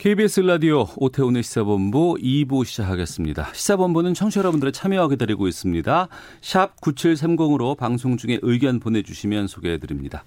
[0.00, 3.52] KBS 라디오 오태훈의 시사본부 2부 시작하겠습니다.
[3.52, 6.08] 시사본부는 청취자 여러분들의 참여와 기다리고 있습니다.
[6.40, 10.24] 샵 9730으로 방송 중에 의견 보내주시면 소개해드립니다.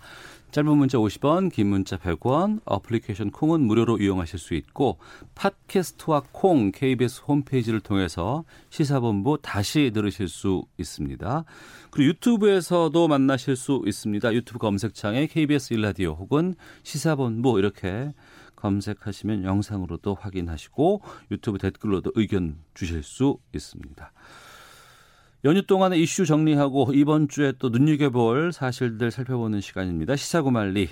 [0.51, 4.99] 짧은 문자 50원, 긴 문자 100원, 어플리케이션 콩은 무료로 이용하실 수 있고
[5.33, 11.45] 팟캐스트와 콩 KBS 홈페이지를 통해서 시사본부 다시 들으실 수 있습니다.
[11.89, 14.35] 그리고 유튜브에서도 만나실 수 있습니다.
[14.35, 16.53] 유튜브 검색창에 KBS 일라디오 혹은
[16.83, 18.13] 시사본부 이렇게
[18.63, 24.11] 검색하시면 영상으로도 확인하시고 유튜브 댓글로도 의견 주실 수 있습니다.
[25.45, 30.15] 연휴 동안의 이슈 정리하고 이번 주에 또 눈여겨볼 사실들 살펴보는 시간입니다.
[30.15, 30.87] 시사구말리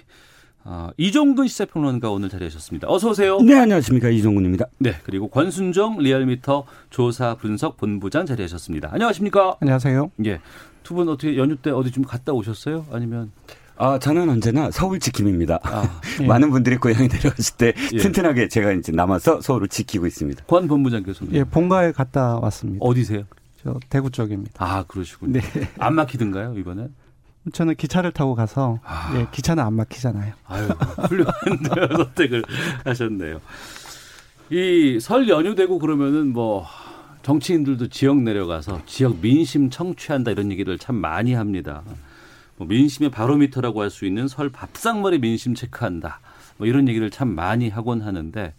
[0.63, 2.87] 어, 이종근 시사평론가 오늘 자리하셨습니다.
[2.87, 3.39] 어서 오세요.
[3.39, 4.09] 네, 안녕하십니까.
[4.09, 4.65] 이종근입니다.
[4.77, 8.89] 네, 그리고 권순정 리얼미터 조사 분석 본부장 자리하셨습니다.
[8.91, 9.55] 안녕하십니까?
[9.61, 10.11] 안녕하세요.
[10.25, 10.41] 예.
[10.83, 12.85] 두 분 어떻게 연휴 때 어디 좀 갔다 오셨어요?
[12.91, 13.31] 아니면
[13.83, 15.59] 아, 저는 언제나 서울 지킴입니다.
[15.63, 16.27] 아, 예.
[16.27, 17.97] 많은 분들이 고향에 내려가실 때 예.
[17.97, 20.43] 튼튼하게 제가 이제 남아서 서울을 지키고 있습니다.
[20.45, 22.85] 권 본부장께서는 예, 본가에 갔다 왔습니다.
[22.85, 23.23] 어디세요?
[23.63, 24.53] 저 대구 쪽입니다.
[24.63, 25.39] 아, 그러시군요.
[25.39, 25.41] 네.
[25.79, 26.89] 안 막히던가요, 이번에?
[27.53, 29.13] 저는 기차를 타고 가서 아.
[29.17, 30.33] 예, 기차는 안 막히잖아요.
[30.45, 30.67] 아유,
[31.07, 31.33] 훌륭한
[31.97, 32.43] 선택을
[32.85, 33.39] 하셨네요.
[34.51, 36.67] 이 설 연휴 되고 그러면은 뭐
[37.23, 41.81] 정치인들도 지역 내려가서 지역 민심 청취한다 이런 얘기를 참 많이 합니다.
[42.61, 46.19] 뭐 민심의 바로미터라고 할 수 있는 설 밥상머리 민심 체크한다.
[46.57, 48.53] 뭐 이런 얘기를 참 많이 하곤 하는데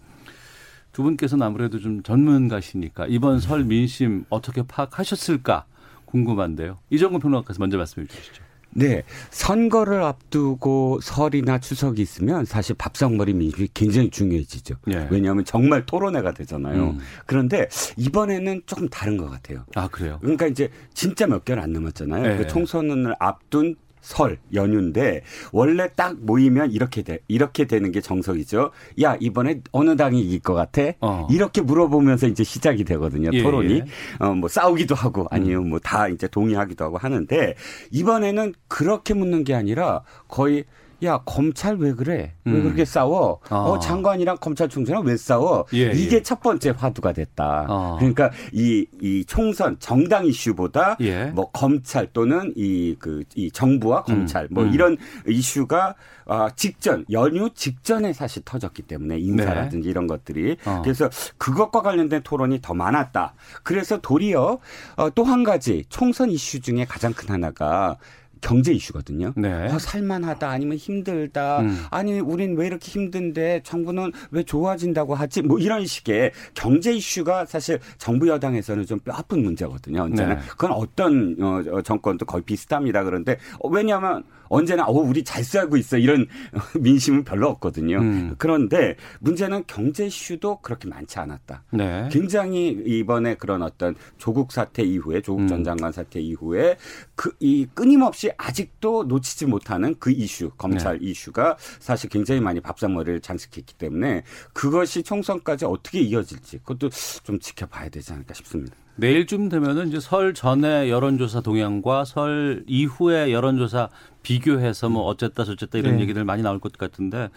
[0.90, 5.66] 두 분께서는 아무래도 좀 전문가시니까 이번 설 민심 어떻게 파악하셨을까
[6.04, 6.78] 궁금한데요.
[6.90, 8.42] 이정근 평론가께서 먼저 말씀해 주시죠.
[8.74, 9.02] 네.
[9.30, 14.76] 선거를 앞두고 설이나 추석이 있으면 사실 밥상머리 민심이 굉장히 중요해지죠.
[14.90, 15.06] 예.
[15.10, 16.90] 왜냐하면 정말 토론회가 되잖아요.
[16.90, 16.98] 음.
[17.26, 17.68] 그런데
[17.98, 19.64] 이번에는 조금 다른 것 같아요.
[19.76, 20.18] 아 그래요?
[20.22, 22.22] 그러니까 이제 진짜 몇 개월 안 남았잖아요.
[22.22, 22.36] 네.
[22.38, 28.72] 그 총선을 앞둔 설 연휴인데 원래 딱 모이면 이렇게 돼 이렇게 되는 게 정석이죠.
[29.00, 30.82] 야 이번에 어느 당이 이길 것 같아?
[31.00, 31.26] 어.
[31.30, 33.30] 이렇게 물어보면서 이제 시작이 되거든요.
[33.32, 33.84] 예, 토론이 예.
[34.18, 37.54] 어뭐 싸우기도 하고 아니면 뭐다 이제 동의하기도 하고 하는데
[37.92, 40.64] 이번에는 그렇게 묻는 게 아니라 거의
[41.04, 42.34] 야 검찰 왜 그래?
[42.44, 42.62] 왜 음.
[42.62, 43.40] 그렇게 싸워?
[43.48, 43.56] 아.
[43.56, 45.64] 어 장관이랑 검찰 총장은 왜 싸워?
[45.74, 46.22] 예, 이게 예.
[46.22, 47.66] 첫 번째 화두가 됐다.
[47.68, 47.96] 아.
[47.98, 51.24] 그러니까 이, 이 총선 정당 이슈보다 예.
[51.26, 54.72] 뭐 검찰 또는 이 그이 정부와 검찰 뭐 음.
[54.72, 54.96] 이런
[55.26, 55.96] 이슈가
[56.26, 60.70] 아 직전 연휴 직전에 사실 터졌기 때문에 인사라든지 이런 것들이 네.
[60.70, 60.82] 어.
[60.82, 63.34] 그래서 그것과 관련된 토론이 더 많았다.
[63.64, 64.58] 그래서 도리어
[64.96, 67.96] 어, 또 한 가지 총선 이슈 중에 가장 큰 하나가
[68.42, 69.32] 경제 이슈거든요.
[69.36, 69.68] 네.
[69.72, 71.84] 어, 살만하다 아니면 힘들다 음.
[71.90, 77.78] 아니 우린 왜 이렇게 힘든데 정부는 왜 좋아진다고 하지 뭐 이런 식의 경제 이슈가 사실
[77.96, 80.40] 정부 여당에서는 좀 뼈아픈 문제거든요 언제나 네.
[80.50, 85.78] 그건 어떤 어, 어, 정권도 거의 비슷합니다 그런데 어, 왜냐하면 언제나 어 우리 잘 살고
[85.78, 86.26] 있어 이런
[86.78, 88.34] 민심은 별로 없거든요 음.
[88.36, 92.08] 그런데 문제는 경제 이슈도 그렇게 많지 않았다 네.
[92.12, 95.64] 굉장히 이번에 그런 어떤 조국 사태 이후에 조국 전 음.
[95.64, 96.76] 장관 사태 이후에
[97.22, 101.06] 그 이 끊임없이 아직도 놓치지 못하는 그 이슈 검찰 네.
[101.10, 106.90] 이슈가 사실 굉장히 많이 밥상머리를 장식했기 때문에 그것이 총선까지 어떻게 이어질지 그것도
[107.22, 108.74] 좀 지켜봐야 되지 않을까 싶습니다.
[108.96, 113.88] 내일쯤 되면은 이제 설 전에 여론조사 동향과 설 이후의 여론조사
[114.22, 116.02] 비교해서 뭐 어쨌다 저쨌다 이런 네.
[116.02, 117.30] 얘기들 많이 나올 것 같은데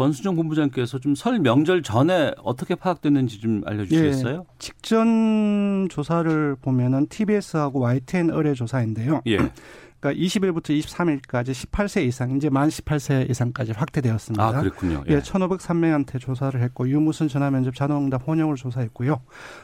[0.00, 4.46] 권수정 본부장께서 좀 설 명절 전에 어떻게 파악됐는지 좀 알려주시겠어요?
[4.58, 9.20] 직전 조사를 보면은 TBS하고 YTN 의뢰 조사인데요.
[9.26, 9.36] 예.
[9.36, 14.42] 그러니까 20일부터 23일까지 18세 이상 이제 만 18세 이상까지 확대되었습니다.
[14.42, 15.04] 아 그랬군요.
[15.08, 19.20] 예, 1,503명한테 조사를 했고 유무선 전화 면접 자동응답 혼용을 조사했고요.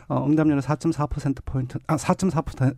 [0.09, 2.75] 어, 응답률은 4.4% 포인트, 아4.4%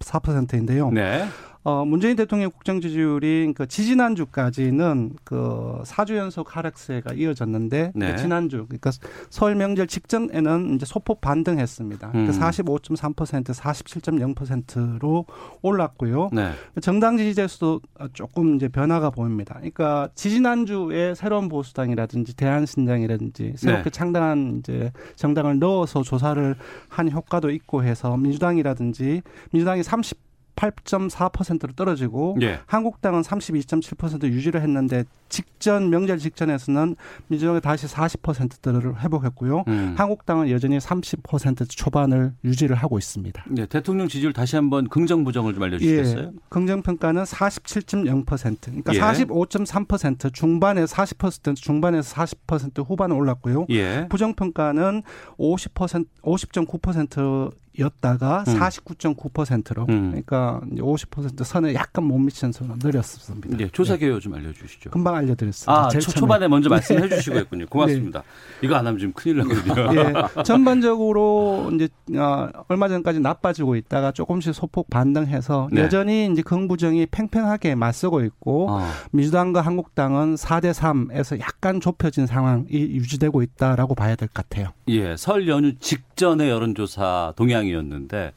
[0.00, 0.90] 4%인데요.
[0.90, 1.26] 네.
[1.64, 8.12] 어, 문재인 대통령 국정 지지율이 그 지지난주까지는 그 4주 연속 하락세가 이어졌는데 네.
[8.12, 8.90] 그 지난주 그러니까
[9.30, 12.10] 설 명절 직전에는 이제 소폭 반등했습니다.
[12.14, 12.26] 음.
[12.26, 15.26] 그 45.3% 47.0%로
[15.62, 16.30] 올랐고요.
[16.32, 16.50] 네.
[16.80, 17.80] 정당 지지자수도
[18.12, 19.54] 조금 이제 변화가 보입니다.
[19.54, 23.90] 그러니까 지지난주에 새로운 보수당이라든지 대한신당이라든지 새롭게 네.
[23.90, 26.56] 창당한 이제 정당을 넣어서 조사를
[26.88, 29.22] 한 효과도 있고 해서 민주당이라든지
[29.52, 32.60] 민주당이 30 38.4%로 떨어지고 예.
[32.66, 36.96] 한국당은 32.7% 유지를 했는데 직전 명절 직전에서는
[37.28, 39.64] 민주당이 다시 40%를 회복했고요.
[39.66, 39.94] 음.
[39.96, 43.44] 한국당은 여전히 30% 초반을 유지를 하고 있습니다.
[43.48, 46.22] 네, 대통령 지지율 다시 한번 긍정 부정을 좀 알려 주시겠어요?
[46.24, 49.00] 예, 긍정 평가는 47.0%, 그러니까 예.
[49.00, 53.66] 45.3% 중반에 40% 중반에서 40% 후반에 올랐고요.
[53.70, 54.06] 예.
[54.10, 55.02] 부정 평가는
[55.38, 58.58] 50% 50.9% 였다가 음.
[58.58, 60.10] 49.9%로 음.
[60.10, 63.58] 그러니까 50% 선에 약간 못 미치는 선을 늘렸습니다.
[63.60, 64.90] 예, 조사 개요 좀 알려주시죠.
[64.90, 65.86] 금방 알려드렸습니다.
[65.86, 66.00] 아, 초.
[66.12, 67.66] 초반에 먼저 말씀해 주시고 했군요.
[67.68, 68.22] 고맙습니다.
[68.62, 70.00] 이거 안 하면 지금 큰일 나거든요.
[70.38, 71.88] 예, 전반적으로 이제
[72.18, 75.82] 어, 얼마 전까지 나빠지고 있다가 조금씩 소폭 반등해서 네.
[75.82, 83.42] 여전히 이제 긍부정이 팽팽하게 맞서고 있고 어, 민주당과 한국당은 4대 3에서 약간 좁혀진 상황이 유지되고
[83.42, 84.68] 있다라고 봐야 될 것 같아요.
[84.88, 88.32] 예, 설 연휴 직 전의 여론조사 동향이었는데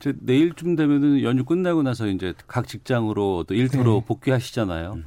[0.00, 4.06] 이제 내일쯤 되면은 연휴 끝나고 나서 이제 각 직장으로 또 일터로 네.
[4.06, 4.98] 복귀하시잖아요.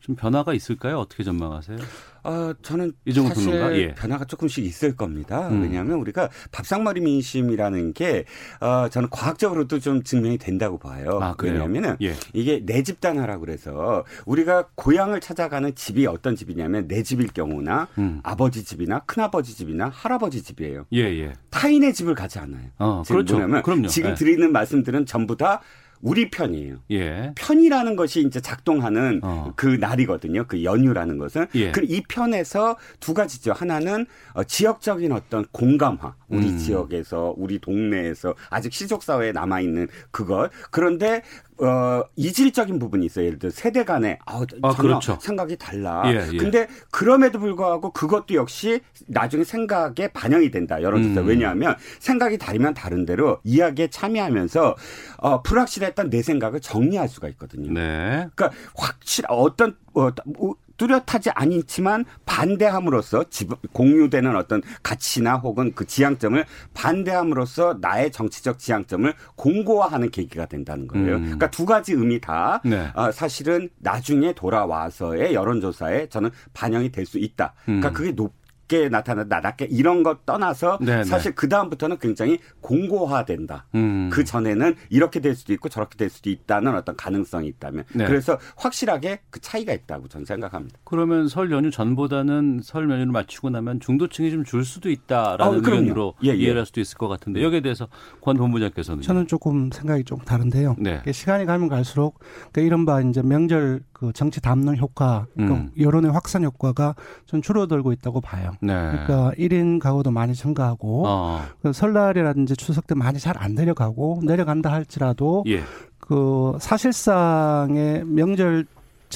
[0.00, 0.98] 좀 변화가 있을까요?
[0.98, 1.78] 어떻게 전망하세요?
[2.26, 3.78] 어, 저는 사실?
[3.78, 3.94] 예.
[3.94, 5.48] 변화가 조금씩 있을 겁니다.
[5.48, 5.62] 음.
[5.62, 8.24] 왜냐하면 우리가 밥상머리 민심이라는 게
[8.60, 11.20] 어, 저는 과학적으로도 좀 증명이 된다고 봐요.
[11.22, 11.54] 아, 그래요?
[11.54, 12.14] 왜냐하면은 예.
[12.32, 18.20] 이게 내 집단화라고 그래서 우리가 고향을 찾아가는 집이 어떤 집이냐면 내 집일 경우나 음.
[18.24, 20.86] 아버지 집이나 큰아버지 집이나 할아버지 집이에요.
[20.92, 21.32] 예, 예.
[21.50, 22.70] 타인의 집을 가지 않아요.
[22.78, 23.34] 어, 그렇죠.
[23.34, 23.86] 뭐냐면 그럼요.
[23.86, 24.14] 지금 예.
[24.14, 25.60] 드리는 말씀들은 전부 다
[26.00, 26.76] 우리 편이에요.
[26.90, 27.32] 예.
[27.36, 29.52] 편이라는 것이 이제 작동하는 어.
[29.56, 30.44] 그 날이거든요.
[30.46, 31.46] 그 연휴라는 것은.
[31.54, 31.72] 예.
[31.72, 33.52] 그이 편에서 두 가지죠.
[33.52, 36.14] 하나는 어, 지역적인 어떤 공감화.
[36.28, 36.58] 우리 음.
[36.58, 40.50] 지역에서 우리 동네에서 아직 시족 사회에 남아 있는 그것.
[40.70, 41.22] 그런데
[41.58, 43.26] 어 이질적인 부분이 있어요.
[43.26, 45.18] 예를 들어 세대 간에 아, 아, 그렇죠.
[45.20, 46.02] 생각이 달라.
[46.06, 46.36] 예, 예.
[46.36, 50.82] 근데 그럼에도 불구하고 그것도 역시 나중에 생각에 반영이 된다.
[50.82, 51.22] 여론조사.
[51.22, 51.26] 음.
[51.26, 54.76] 왜냐하면 생각이 다르면 다른 대로 이야기에 참여하면서
[55.18, 57.72] 어 불확실했던 내 생각을 정리할 수가 있거든요.
[57.72, 58.28] 네.
[58.34, 66.44] 그러니까 확실 어떤 어, 뭐, 뚜렷하지 않지만 반대함으로써 집, 공유되는 어떤 가치나 혹은 그 지향점을
[66.74, 71.16] 반대함으로써 나의 정치적 지향점을 공고화하는 계기가 된다는 거예요.
[71.16, 71.22] 음.
[71.22, 72.90] 그러니까 두 가지 의미 다 네.
[72.94, 77.54] 어, 사실은 나중에 돌아와서의 여론조사에 저는 반영이 될 수 있다.
[77.64, 77.92] 그러니까 음.
[77.94, 78.34] 그게 높
[78.68, 81.04] 게 나타났다, 낮게 이런 것 떠나서 네, 네.
[81.04, 83.66] 사실 그 다음부터는 굉장히 공고화된다.
[83.74, 84.08] 음.
[84.10, 88.06] 그 전에는 이렇게 될 수도 있고 저렇게 될 수도 있다는 어떤 가능성이 있다면 네.
[88.06, 90.78] 그래서 확실하게 그 차이가 있다고 저는 생각합니다.
[90.84, 95.80] 그러면 설 연휴 전보다는 설 연휴를 마치고 나면 중도층이 좀 줄 수도 있다라는 어, 그럼요.
[95.80, 96.34] 의견으로 예, 예.
[96.36, 97.88] 이해를 할 수도 있을 것 같은데 여기에 대해서
[98.20, 100.76] 권 본부장께서는 저는 조금 생각이 좀 다른데요.
[100.78, 101.02] 네.
[101.10, 102.20] 시간이 가면 갈수록
[102.52, 105.70] 그러니까 이른바 이제 명절 그 정치 담론 효과, 그러니까 음.
[105.80, 108.52] 여론의 확산 효과가 좀 줄어들고 있다고 봐요.
[108.60, 108.74] 네.
[108.74, 111.42] 그러니까 1인 가구도 많이 증가하고 어.
[111.62, 115.62] 그 설날이라든지 추석 때 많이 잘 안 내려가고 내려간다 할지라도 예.
[115.98, 118.66] 그 사실상의 명절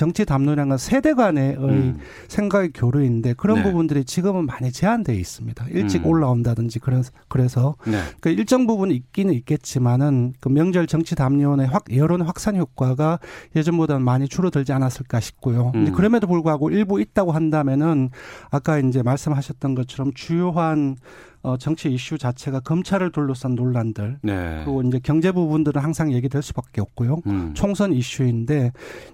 [0.01, 1.99] 정치 담론이라는 건 세대 간의 음.
[2.27, 3.65] 생각의 교류인데 그런 네.
[3.65, 5.67] 부분들이 지금은 많이 제한되어 있습니다.
[5.73, 6.07] 일찍 음.
[6.07, 7.99] 올라온다든지 그래서 그래서 네.
[8.23, 13.19] 그 일정 부분 있기는 있겠지만은 그 명절 정치 담론의 확 여론 확산 효과가
[13.55, 15.73] 예전보다는 많이 줄어들지 않았을까 싶고요.
[15.75, 15.93] 음.
[15.93, 18.09] 그럼에도 불구하고 일부 있다고 한다면은
[18.51, 20.97] 아까 이제 말씀하셨던 것처럼 주요한
[21.43, 24.63] 어 정치 이슈 자체가 검찰을 둘러싼 논란들 네.
[24.65, 27.23] 그리고 이제 경제 부분들은 항상 얘기될 수밖에 없고요.
[27.27, 27.53] 음.
[27.55, 28.73] 총선 이슈인데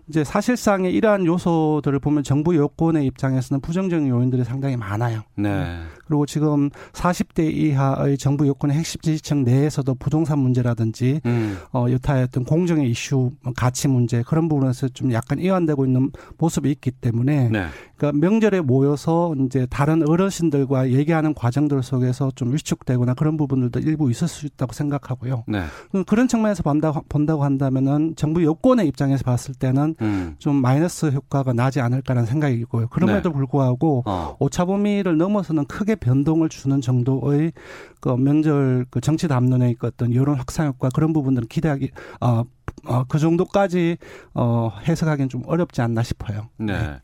[0.08, 5.22] 이제 사실상의 이러한 요소들을 보면 정부 여권의 입장에서는 부정적인 요인들이 상당히 많아요.
[5.36, 5.78] 네.
[6.06, 11.58] 그리고 지금 40대 이하의 정부 여권의 핵심 지지층 내에서도 부동산 문제라든지 음.
[11.72, 16.70] 어 여타의 어떤 공정의 이슈, 뭐 가치 문제 그런 부분에서 좀 약간 이완되고 있는 모습이
[16.70, 17.66] 있기 때문에 네.
[17.96, 24.28] 그러니까 명절에 모여서 이제 다른 어르신들과 얘기하는 과정들 속에서 좀 위축되거나 그런 부분들도 일부 있을
[24.28, 25.44] 수 있다고 생각하고요.
[25.48, 25.64] 네.
[26.06, 30.36] 그런 측면에서 본다고, 본다고 한다면은 정부 여권의 입장에서 봤을 때는 음.
[30.38, 32.88] 좀 마이너스 효과가 나지 않을까라는 생각이고요.
[32.88, 34.36] 그럼에도 불구하고 어.
[34.38, 37.52] 오차범위를 넘어서는 크게 변동을 주는 정도의
[38.00, 42.44] 그 명절 그 정치 담론의 그 어떤 여론 확산 효과 그런 부분들은 기대하기 어,
[42.84, 43.96] 어, 그 정도까지
[44.34, 46.48] 어, 해석하기는 좀 어렵지 않나 싶어요.
[46.58, 47.00] 네.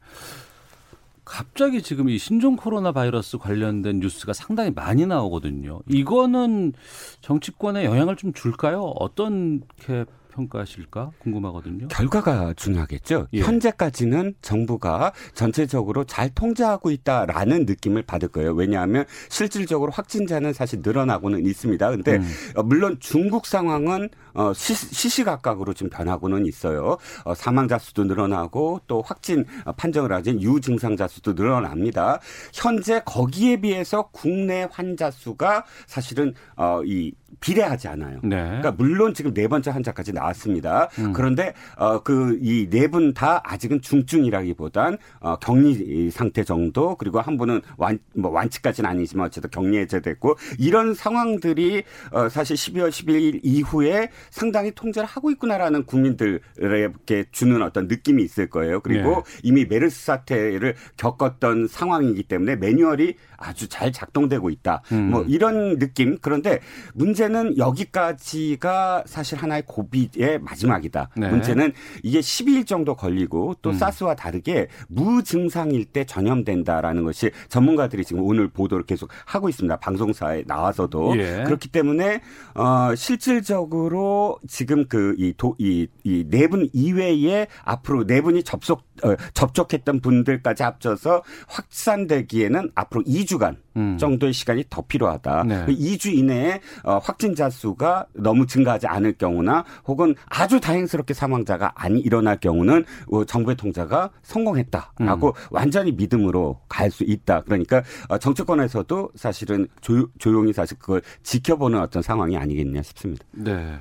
[1.25, 5.81] 갑자기 지금 이 신종 코로나 바이러스 관련된 뉴스가 상당히 많이 나오거든요.
[5.89, 6.73] 이거는
[7.21, 8.83] 정치권에 영향을 좀 줄까요?
[8.83, 11.89] 어떻게 평가하실까 궁금하거든요.
[11.89, 13.29] 결과가 중요하겠죠.
[13.35, 13.41] 예.
[13.41, 18.53] 현재까지는 정부가 전체적으로 잘 통제하고 있다라는 느낌을 받을 거예요.
[18.53, 21.91] 왜냐하면 실질적으로 확진자는 사실 늘어나고는 있습니다.
[21.91, 22.33] 근데 음.
[22.57, 26.97] 어, 물론 중국 상황은 어, 시, 시시각각으로 좀 변하고는 있어요.
[27.25, 32.21] 어, 사망자 수도 늘어나고 또 확진 어, 판정을 하진 유증상자 수도 늘어납니다.
[32.55, 38.21] 현재 거기에 비해서 국내 환자 수가 사실은 어, 이 비례하지 않아요.
[38.23, 38.37] 네.
[38.37, 40.89] 그러니까 물론 지금 네 번째 환자까지 나왔습니다.
[40.99, 41.12] 음.
[41.12, 47.37] 그런데 어 그 이 네 분 다 아직은 중증이라기보단 어 격리 상태 정도 그리고 한
[47.37, 54.09] 분은 완 뭐 완치까지는 아니지만 어쨌든 격리 해제됐고 이런 상황들이 어 사실 12월 12일 이후에
[54.31, 58.81] 상당히 통제를 하고 있구나라는 국민들에게 주는 어떤 느낌이 있을 거예요.
[58.81, 59.23] 그리고 네.
[59.43, 64.83] 이미 메르스 사태를 겪었던 상황이기 때문에 매뉴얼이 아주 잘 작동되고 있다.
[64.93, 65.11] 음.
[65.11, 66.19] 뭐 이런 느낌.
[66.21, 66.61] 그런데
[66.95, 71.11] 문제는 여기까지가 사실 하나의 고비의 마지막이다.
[71.17, 71.29] 네.
[71.29, 71.73] 문제는
[72.03, 73.75] 이게 12일 정도 걸리고 또 음.
[73.75, 79.77] 사스와 다르게 무증상일 때 전염된다라는 것이 전문가들이 지금 오늘 보도를 계속 하고 있습니다.
[79.77, 81.43] 방송사에 나와서도 예.
[81.45, 82.21] 그렇기 때문에
[82.55, 85.89] 어 실질적으로 지금 그 그이이
[86.29, 93.57] 네 분 이외에 앞으로 네 분이 접속 어, 접촉했던 분들까지 합쳐서 확산되기에는 앞으로 2주 간
[93.77, 93.97] 음.
[93.99, 95.45] 정도의 시간이 더 필요하다.
[95.45, 95.65] 네.
[95.67, 101.99] 그 2주 이내에 어, 확진자 수가 너무 증가하지 않을 경우나 혹은 아주 다행스럽게 사망자가 안
[101.99, 105.33] 일어날 경우는 어, 정부의 통제가 성공했다라고 음.
[105.51, 107.41] 완전히 믿음으로 갈 수 있다.
[107.41, 113.25] 그러니까 어, 정치권에서도 사실은 조, 조용히 사실 그걸 지켜보는 어떤 상황이 아니겠냐 싶습니다.
[113.33, 113.81] 네.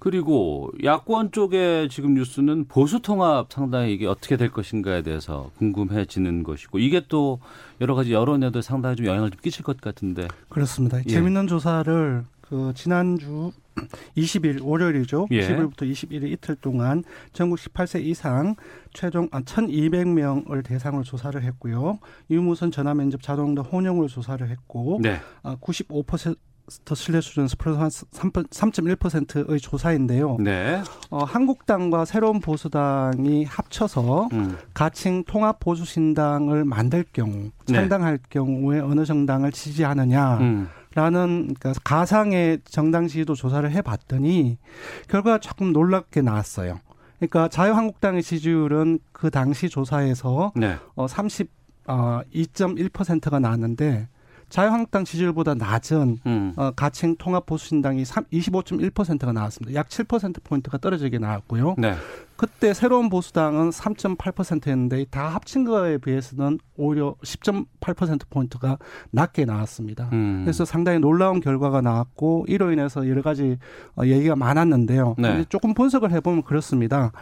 [0.00, 6.78] 그리고 야권 쪽에 지금 뉴스는 보수 통합 상당히 이게 어떻게 될 것인가에 대해서 궁금해지는 것이고
[6.78, 7.38] 이게 또
[7.82, 10.26] 여러 가지 여론에도 상당히 좀 영향을 좀 끼칠 것 같은데.
[10.48, 10.98] 그렇습니다.
[10.98, 11.02] 예.
[11.02, 13.52] 재밌는 조사를 그 지난주
[14.16, 15.28] 20일 월요일이죠.
[15.32, 15.46] 예.
[15.46, 17.04] 10일부터 21일 이틀 동안
[17.34, 18.56] 전국 18세 이상
[18.94, 21.98] 최종 아, 1,200명을 대상으로 조사를 했고요.
[22.30, 25.20] 유무선 전화 면접 자동응답 혼용을 조사를 했고 네.
[25.42, 26.36] 아, 95%
[26.94, 30.36] 신뢰 수준 플러스 한 3.1%의 조사인데요.
[30.40, 30.82] 네.
[31.10, 34.56] 어, 한국당과 새로운 보수당이 합쳐서 음.
[34.72, 37.74] 가칭 통합 보수 신당을 만들 경우 네.
[37.74, 40.68] 창당할 경우에 어느 정당을 지지하느냐 음.
[40.94, 44.58] 라는 그러니까 가상의 정당 지지도 조사를 해봤더니
[45.08, 46.80] 결과가 조금 놀랍게 나왔어요.
[47.18, 50.76] 그러니까 자유한국당의 지지율은 그 당시 조사에서 네.
[50.96, 51.48] 어 30,
[51.86, 54.08] 어 2.1%가 나왔는데
[54.50, 56.52] 자유한국당 지지율보다 낮은 음.
[56.56, 59.78] 어, 가칭 통합 보수신당이 25.1%가 나왔습니다.
[59.78, 61.76] 약 7% 포인트가 떨어지게 나왔고요.
[61.78, 61.94] 네.
[62.36, 68.78] 그때 새로운 보수당은 3.8%였는데 다 합친 거에 비해서는 오히려 10.8% 포인트가
[69.10, 70.08] 낮게 나왔습니다.
[70.12, 70.42] 음.
[70.44, 73.58] 그래서 상당히 놀라운 결과가 나왔고 이로 인해서 여러 가지
[73.96, 75.14] 어, 얘기가 많았는데요.
[75.18, 75.44] 네.
[75.48, 77.12] 조금 분석을 해보면 그렇습니다.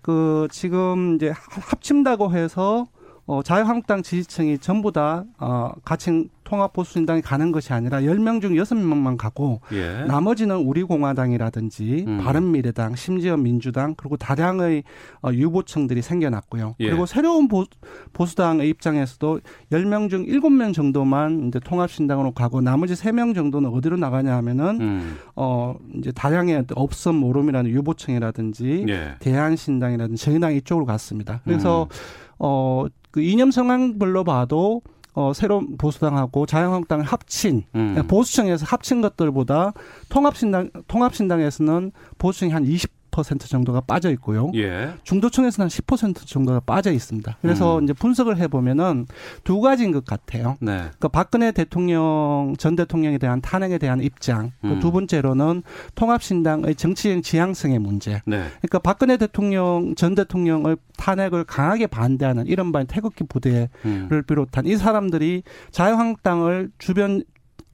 [0.00, 1.32] 그 지금 이제
[1.70, 2.86] 합친다고 해서
[3.26, 9.16] 어, 자유한국당 지지층이 전부 다 어, 가칭 통합 보수신당이 가는 것이 아니라 10명 중 6명만
[9.16, 10.04] 가고 예.
[10.06, 12.18] 나머지는 우리공화당이라든지 음.
[12.18, 14.84] 바른미래당, 심지어 민주당 그리고 다량의
[15.22, 16.74] 어, 유보층들이 생겨났고요.
[16.80, 16.90] 예.
[16.90, 17.64] 그리고 새로운 보,
[18.12, 19.40] 보수당의 입장에서도
[19.70, 25.16] 10명 중 7명 정도만 이제 통합신당으로 가고 나머지 3명 정도는 어디로 나가냐 하면은 음.
[25.34, 29.14] 어 이제 다량의 없음 모름이라는 유보층이라든지 예.
[29.20, 31.40] 대한신당이라든지 정의당 이쪽으로 갔습니다.
[31.44, 32.36] 그래서 음.
[32.36, 34.82] 어그 이념 성향별로 봐도
[35.14, 37.92] 어 새로운 보수당하고 자유한국당을 합친 음.
[37.92, 39.72] 그러니까 보수층에서 합친 것들보다
[40.08, 43.01] 통합신당 통합신당에서는 보수층이 한 20%
[43.48, 44.50] 정도가 빠져 있고요.
[44.54, 44.94] 예.
[45.04, 47.38] 중도층에서는 한 10% 정도가 빠져 있습니다.
[47.40, 47.84] 그래서 음.
[47.84, 49.06] 이제 분석을 해보면은
[49.44, 50.56] 두 가지인 것 같아요.
[50.60, 50.78] 네.
[50.78, 54.52] 그러니까 박근혜 대통령 전 대통령에 대한 탄핵에 대한 입장.
[54.62, 54.80] 그 음.
[54.80, 55.62] 두 번째로는
[55.94, 58.22] 통합신당의 정치적 지향성의 문제.
[58.24, 58.46] 네.
[58.60, 64.22] 그러니까 박근혜 대통령 전 대통령의 탄핵을 강하게 반대하는 이른바 태극기 부대를 음.
[64.26, 67.22] 비롯한 이 사람들이 자유한국당을 주변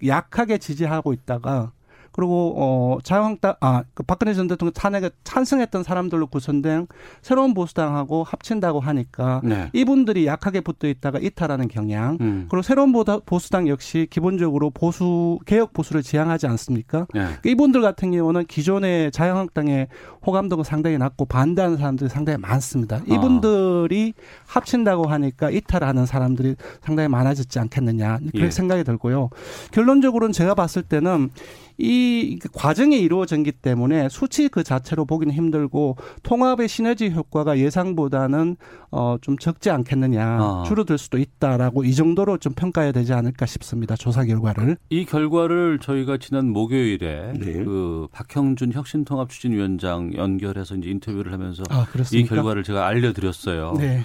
[0.07, 1.73] 약하게 지지하고 있다가
[2.19, 6.89] 그리고 어 자유한국당 아그 박근혜 전 대통령 탄핵에 찬성했던 사람들로 구성된
[7.23, 9.71] 새로운 보수당하고 합친다고 하니까 네.
[9.73, 12.19] 이분들이 약하게 붙어 있다가 이탈하는 경향.
[12.21, 12.47] 음.
[12.51, 12.93] 그리고 새로운
[13.25, 17.07] 보수당 역시 기본적으로 보수 개혁 보수를 지향하지 않습니까?
[17.15, 17.29] 네.
[17.45, 19.87] 이분들 같은 경우는 기존의 자유한국당의
[20.27, 23.01] 호감도가 상당히 낮고 반대하는 사람들이 상당히 많습니다.
[23.07, 28.51] 이분들이 합친다고 하니까 이탈하는 사람들이 상당히 많아졌지 않겠느냐 그렇게 예.
[28.51, 29.31] 생각이 들고요.
[29.71, 31.31] 결론적으로는 제가 봤을 때는
[31.79, 38.57] 이 과정이 이루어졌기 때문에 수치 그 자체로 보기는 힘들고 통합의 시너지 효과가 예상보다는
[38.91, 40.65] 어좀 적지 않겠느냐 아.
[40.67, 43.95] 줄어들 수도 있다라고 이 정도로 좀 평가해야 되지 않을까 싶습니다.
[43.95, 44.77] 조사 결과를.
[44.91, 47.65] 이 결과를 저희가 지난 목요일에 네.
[47.65, 52.25] 그 박형준 혁신통합 추진위원장 연결해서 이제 인터뷰를 하면서 아 이?
[52.25, 53.75] 결과를 제가 알려드렸어요.
[53.79, 54.05] 네.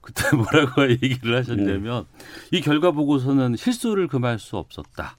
[0.00, 2.06] 그때 뭐라고 얘기를 하셨냐면
[2.50, 5.16] 이 결과 보고서는 실수를 금할 수 없었다.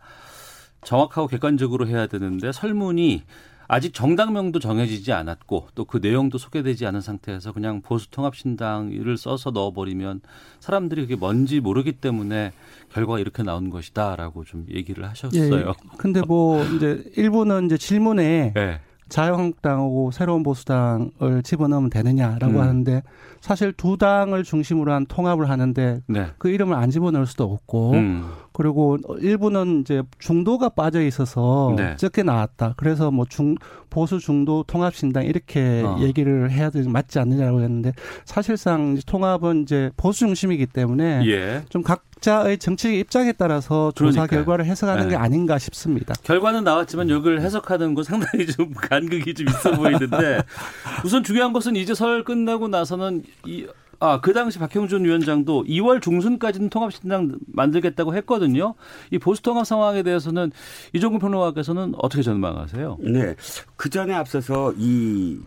[0.84, 3.24] 정확하고 객관적으로 해야 되는데 설문이
[3.68, 10.22] 아직 정당명도 정해지지 않았고 또 그 내용도 소개되지 않은 상태에서 그냥 보수통합신당을 써서 넣어버리면
[10.60, 12.52] 사람들이 그게 뭔지 모르기 때문에
[12.94, 15.70] 결과가 이렇게 나온 것이다라고 좀 얘기를 하셨어요.
[15.70, 15.74] 예.
[15.98, 18.80] 근데 뭐 이제 일부는 이제 질문에 네.
[19.08, 22.60] 자유한국당하고 새로운 보수당을 집어넣으면 되느냐라고 음.
[22.60, 23.04] 하는데
[23.42, 26.28] 사실 두 당을 중심으로 한 통합을 하는데 네.
[26.38, 28.32] 그 이름을 안 집어넣을 수도 없고 음.
[28.54, 31.96] 그리고 일부는 이제 중도가 빠져 있어서 네.
[31.98, 32.76] 적게 나왔다.
[32.78, 33.56] 그래서 뭐 중
[33.90, 35.98] 보수 중도 통합 신당 이렇게 어.
[36.00, 37.92] 얘기를 해야 되지 맞지 않느냐고 했는데
[38.26, 41.64] 사실상 통합은 이제 보수 중심이기 때문에 예.
[41.70, 44.40] 좀 각자의 정치 입장에 따라서 조사 그러니까요.
[44.40, 45.10] 결과를 해석하는 네.
[45.10, 46.14] 게 아닌가 싶습니다.
[46.24, 50.42] 결과는 나왔지만 여기를 해석하는 건 상당히 좀 간극이 좀 있어 보이는데
[51.04, 53.68] 우선 중요한 것은 이제 설 끝나고 나서는 이
[54.04, 58.74] 아, 그 당시 박형준 위원장도 2월 중순까지는 통합신당 만들겠다고 했거든요.
[59.12, 60.52] 이 보수통합 상황에 대해서는
[60.94, 62.98] 이종근 평론가께서는 어떻게 전망하세요?
[63.02, 63.36] 네.
[63.76, 65.38] 그 전에 앞서서 이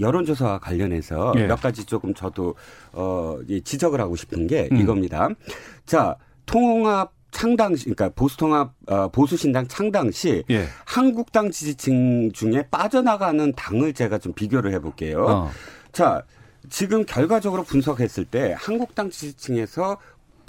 [0.00, 1.46] 여론조사와 관련해서 네.
[1.46, 2.56] 몇 가지 조금 저도
[2.92, 4.78] 어 지적을 하고 싶은 게 음.
[4.78, 5.28] 이겁니다.
[5.86, 6.16] 자,
[6.46, 10.64] 통합 창당 시 그러니까 보수통합 어, 보수신당 창당 시 예.
[10.84, 15.24] 한국당 지지층 중에 빠져나가는 당을 제가 좀 비교를 해볼게요.
[15.26, 15.50] 어.
[15.92, 16.24] 자
[16.70, 19.98] 지금 결과적으로 분석했을 때 한국당 지지층에서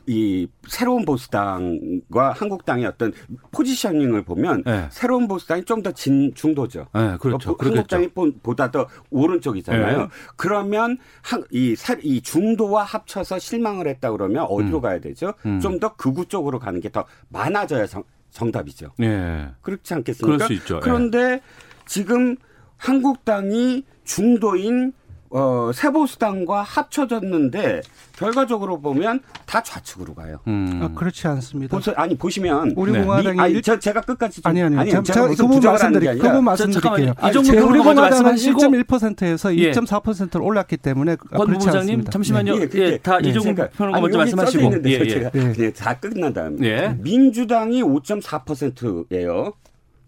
[0.07, 3.13] 이 새로운 보수당과 한국당의 어떤
[3.51, 4.87] 포지셔닝을 보면 네.
[4.91, 6.87] 새로운 보수당이 좀 더 진 중도죠.
[6.93, 7.51] 네, 그렇죠.
[7.51, 8.09] 어, 한국당이
[8.41, 9.97] 보다 더 오른쪽이잖아요.
[9.99, 10.07] 네.
[10.35, 14.81] 그러면 한, 이, 이 중도와 합쳐서 실망을 했다 그러면 어디로 음.
[14.81, 15.33] 가야 되죠?
[15.45, 15.59] 음.
[15.59, 18.93] 좀더 극우 쪽으로 가는 게 더 많아져야 정, 정답이죠.
[18.97, 19.49] 네.
[19.61, 20.35] 그렇지 않겠습니까?
[20.37, 20.79] 그럴 수 있죠.
[20.81, 21.41] 그런데
[21.85, 22.35] 지금
[22.77, 24.93] 한국당이 중도인
[25.33, 27.81] 어, 세보수당과 합쳐졌는데
[28.17, 30.39] 결과적으로 보면 다 좌측으로 가요.
[30.47, 30.79] 음.
[30.83, 31.75] 아, 그렇지 않습니다.
[31.75, 33.01] 보서, 아니 보시면 우리 네.
[33.01, 36.43] 공화당이 아니, 저 제가 끝까지 좀, 아니 아니, 아니 제가, 제가 그 부분 말씀드릴 그분
[36.43, 37.13] 말씀드릴게요.
[37.29, 39.71] 이 정도 우리 공화당은 1.1%에서 예.
[39.71, 42.55] 2.4%로 올랐기 때문에 권 부장님 잠시만요.
[42.57, 42.69] 네.
[42.75, 43.29] 예, 다 네.
[43.29, 45.07] 이종국 평론가 먼저 말씀하시고 예, 예.
[45.07, 45.71] 제가 예.
[45.71, 46.97] 다 끝난 다음에 예.
[46.99, 49.53] 민주당이 5.4%예요.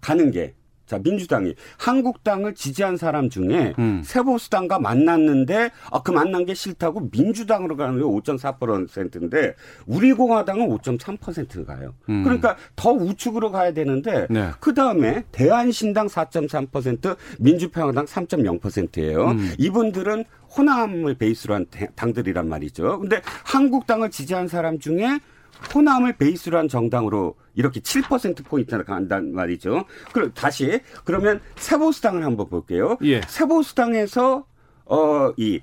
[0.02, 0.54] 가는 게
[0.86, 4.02] 자, 민주당이 한국당을 지지한 사람 중에 음.
[4.04, 11.94] 세보수당과 만났는데 아, 그 만난 게 싫다고 민주당으로 가는 게 5.4%인데 우리 공화당은 5.3% 가요.
[12.10, 12.24] 음.
[12.24, 14.50] 그러니까 더 우측으로 가야 되는데 네.
[14.60, 19.26] 그 다음에 대한신당 4.3% 민주평화당 3.0%예요.
[19.28, 19.54] 음.
[19.58, 20.26] 이분들은
[20.58, 21.66] 호남을 베이스로 한
[21.96, 23.00] 당들이란 말이죠.
[23.00, 25.20] 근데 한국당을 지지한 사람 중에
[25.74, 29.86] 호남을 베이스로 한 정당으로 이렇게 7%포인트나 간단 말이죠.
[30.12, 32.98] 그럼 다시, 그러면 세보수당을 한번 볼게요.
[33.04, 33.22] 예.
[33.28, 34.46] 세보수당에서,
[34.86, 35.60] 어, 이,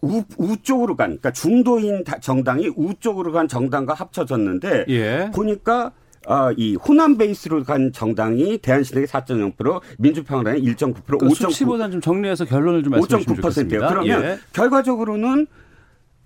[0.00, 5.30] 우, 우쪽으로 간, 그러니까 중도인 정당이 우쪽으로 간 정당과 합쳐졌는데, 예.
[5.34, 5.92] 보니까
[6.26, 11.34] 아, 이 호남 베이스로 간 정당이 대한신당이 4.0%, 민주평화당이 1.9%, 그러니까 5.9%.
[11.34, 13.88] 수치보다는 좀 정리해서 결론을 좀 말씀해 주시면 좋겠습니다.
[13.88, 14.38] 그러면 예.
[14.52, 15.46] 결과적으로는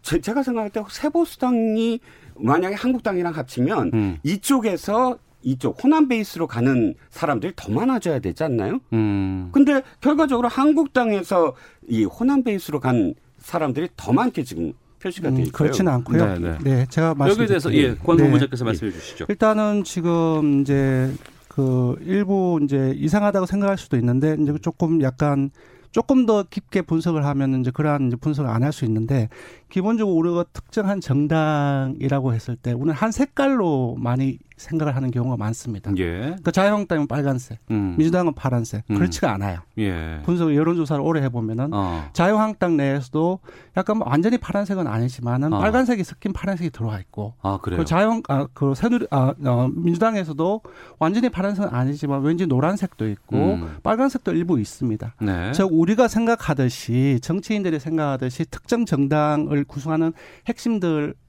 [0.03, 2.01] 제, 제가 생각할 때 세보수당이
[2.39, 4.19] 만약에 한국당이랑 합치면 음.
[4.23, 8.81] 이쪽에서 이쪽 호남 베이스로 가는 사람들이 더 많아져야 되지 않나요?
[8.93, 9.51] 음.
[9.53, 11.55] 근데 결과적으로 한국당에서
[11.89, 15.53] 이 호남 베이스로 간 사람들이 더 많게 지금 표시가 돼 음, 있어요.
[15.53, 16.27] 그렇지는 않고요.
[16.27, 16.59] 네, 네.
[16.65, 18.71] 네 제가 말씀 여기에 대해서 예, 권 본부장께서 네.
[18.71, 19.27] 말씀해 주시죠.
[19.29, 21.13] 일단은 지금 이제
[21.49, 25.51] 그 일부 이제 이상하다고 생각할 수도 있는데 이제 조금 약간
[25.93, 29.29] 조금 더 깊게 분석을 하면 이제 그러한 이제 분석을 안 할 수 있는데
[29.71, 35.93] 기본적으로 우리가 특정한 정당이라고 했을 때 우리는 한 색깔로 많이 생각을 하는 경우가 많습니다.
[35.97, 36.19] 예.
[36.19, 37.95] 그러니까 자유한국당은 빨간색, 음.
[37.99, 38.85] 민주당은 파란색.
[38.91, 38.97] 음.
[38.97, 39.61] 그렇지가 않아요.
[39.79, 40.21] 예.
[40.25, 42.09] 분석 여론조사를 오래 해보면은 어.
[42.13, 43.39] 자유한국당 내에서도
[43.77, 45.59] 약간 뭐 완전히 파란색은 아니지만은 어.
[45.59, 47.35] 빨간색이 섞인 파란색이 들어와 있고.
[47.43, 47.79] 아 그래요.
[47.79, 50.63] 그 자유한 아그 새누리 아 어, 민주당에서도
[50.99, 53.77] 완전히 파란색은 아니지만 왠지 노란색도 있고 음.
[53.83, 55.15] 빨간색도 일부 있습니다.
[55.21, 55.53] 네.
[55.53, 60.13] 즉 우리가 생각하듯이 정치인들이 생각하듯이 특정 정당을 구성하는
[60.47, 61.26] 핵심들 인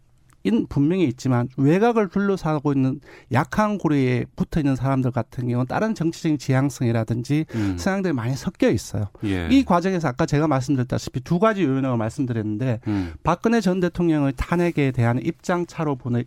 [0.69, 2.99] 분명히 있지만 외곽을 둘러싸고 있는
[3.31, 7.77] 약한 고리에 붙어 있는 사람들 같은 경우는 다른 정치적인 지향성이라든지 음.
[7.77, 9.07] 성향들이 많이 섞여 있어요.
[9.23, 9.47] 예.
[9.49, 13.13] 이 과정에서 아까 제가 말씀드렸다시피 두 가지 요인을 말씀드렸는데 음.
[13.23, 16.25] 박근혜 전 대통령의 탄핵에 대한 입장 차로 보내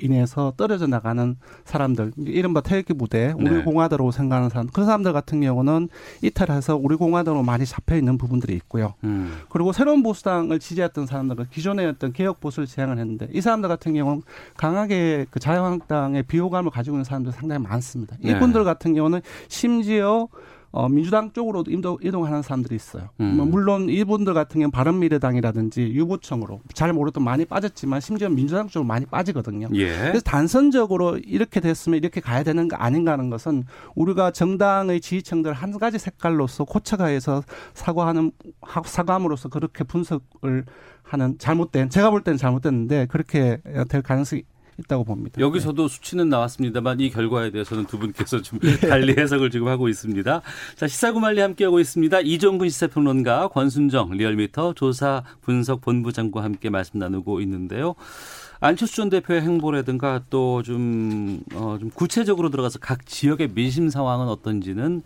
[0.00, 3.62] 인해서 떨어져 나가는 사람들, 이른바 태극기 부대, 우리 네.
[3.62, 5.88] 공화당으로 생각하는 사람, 그 사람들 같은 경우는
[6.22, 8.94] 이탈해서 우리 공화당으로 많이 잡혀 있는 부분들이 있고요.
[9.04, 9.38] 음.
[9.48, 14.22] 그리고 새로운 보수당을 지지했던 사람들은 기존의 어떤 개혁 보수를 지향을 했는데 이 사람들 같은 경우는
[14.56, 18.16] 강하게 그 자유한국당의 비호감을 가지고 있는 사람들 상당히 많습니다.
[18.20, 18.32] 네.
[18.32, 20.28] 이분들 같은 경우는 심지어
[20.70, 23.08] 어, 민주당 쪽으로 이동, 이동하는 사람들이 있어요.
[23.20, 23.36] 음.
[23.36, 29.06] 뭐 물론 이분들 같은 경우는 바른미래당이라든지 유보청으로 잘 모르도 많이 빠졌지만 심지어 민주당 쪽으로 많이
[29.06, 29.68] 빠지거든요.
[29.74, 29.88] 예.
[29.88, 35.78] 그래서 단선적으로 이렇게 됐으면 이렇게 가야 되는 거 아닌가 하는 것은 우리가 정당의 지지층들 한
[35.78, 37.42] 가지 색깔로서 고쳐가해서
[37.74, 40.64] 사과하는 하- 사과함으로써 그렇게 분석을
[41.02, 44.42] 하는 잘못된 제가 볼 때는 잘못됐는데 그렇게 될 가능성이
[44.78, 45.40] 있다고 봅니다.
[45.40, 48.76] 여기서도 수치는 나왔습니다만 이 결과에 대해서는 두 분께서 좀 예.
[48.86, 50.42] 달리 해석을 지금 하고 있습니다.
[50.76, 52.20] 자, 시사구말리 함께하고 있습니다.
[52.20, 57.94] 이종근 시사평론가, 권순정 리얼미터 조사 분석 본부장과 함께 말씀 나누고 있는데요.
[58.60, 65.02] 안철수 전 대표의 행보라든가 또 좀, 어, 좀 구체적으로 들어가서 각 지역의 민심 상황은 어떤지는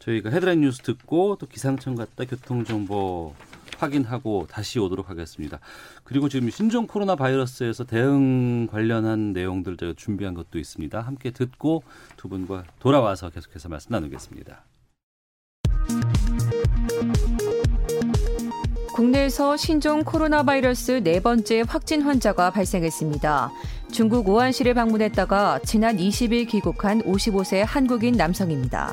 [0.00, 3.34] 저희가 헤드라인 뉴스 듣고 또 기상청 갔다 교통정보
[3.78, 5.60] 확인하고 다시 오도록 하겠습니다.
[6.04, 11.00] 그리고 지금 신종 코로나 바이러스에서 대응 관련한 내용들 저희가 준비한 것도 있습니다.
[11.00, 11.82] 함께 듣고
[12.16, 14.64] 두 분과 돌아와서 계속해서 말씀 나누겠습니다.
[18.94, 23.50] 국내에서 신종 코로나 바이러스 네 번째 확진 환자가 발생했습니다.
[23.92, 28.92] 중국 우한시를 방문했다가 지난 20일 귀국한 55세 한국인 남성입니다.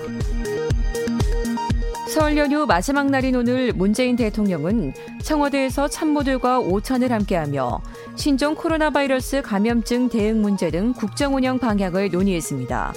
[2.08, 7.82] 설 연휴 마지막 날인 오늘 문재인 대통령은 청와대에서 참모들과 오찬을 함께하며
[8.16, 12.94] 신종 코로나 바이러스 감염증 대응 문제 등 국정 운영 방향을 논의했습니다.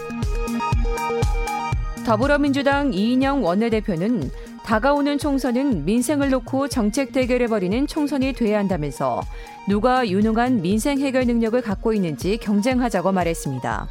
[2.05, 4.31] 더불어민주당 이인영 원내대표는
[4.65, 9.23] 다가오는 총선은 민생을 놓고 정책 대결을 벌이는 총선이 돼야 한다면서
[9.69, 13.89] 누가 유능한 민생 해결 능력을 갖고 있는지 경쟁하자고 말했습니다.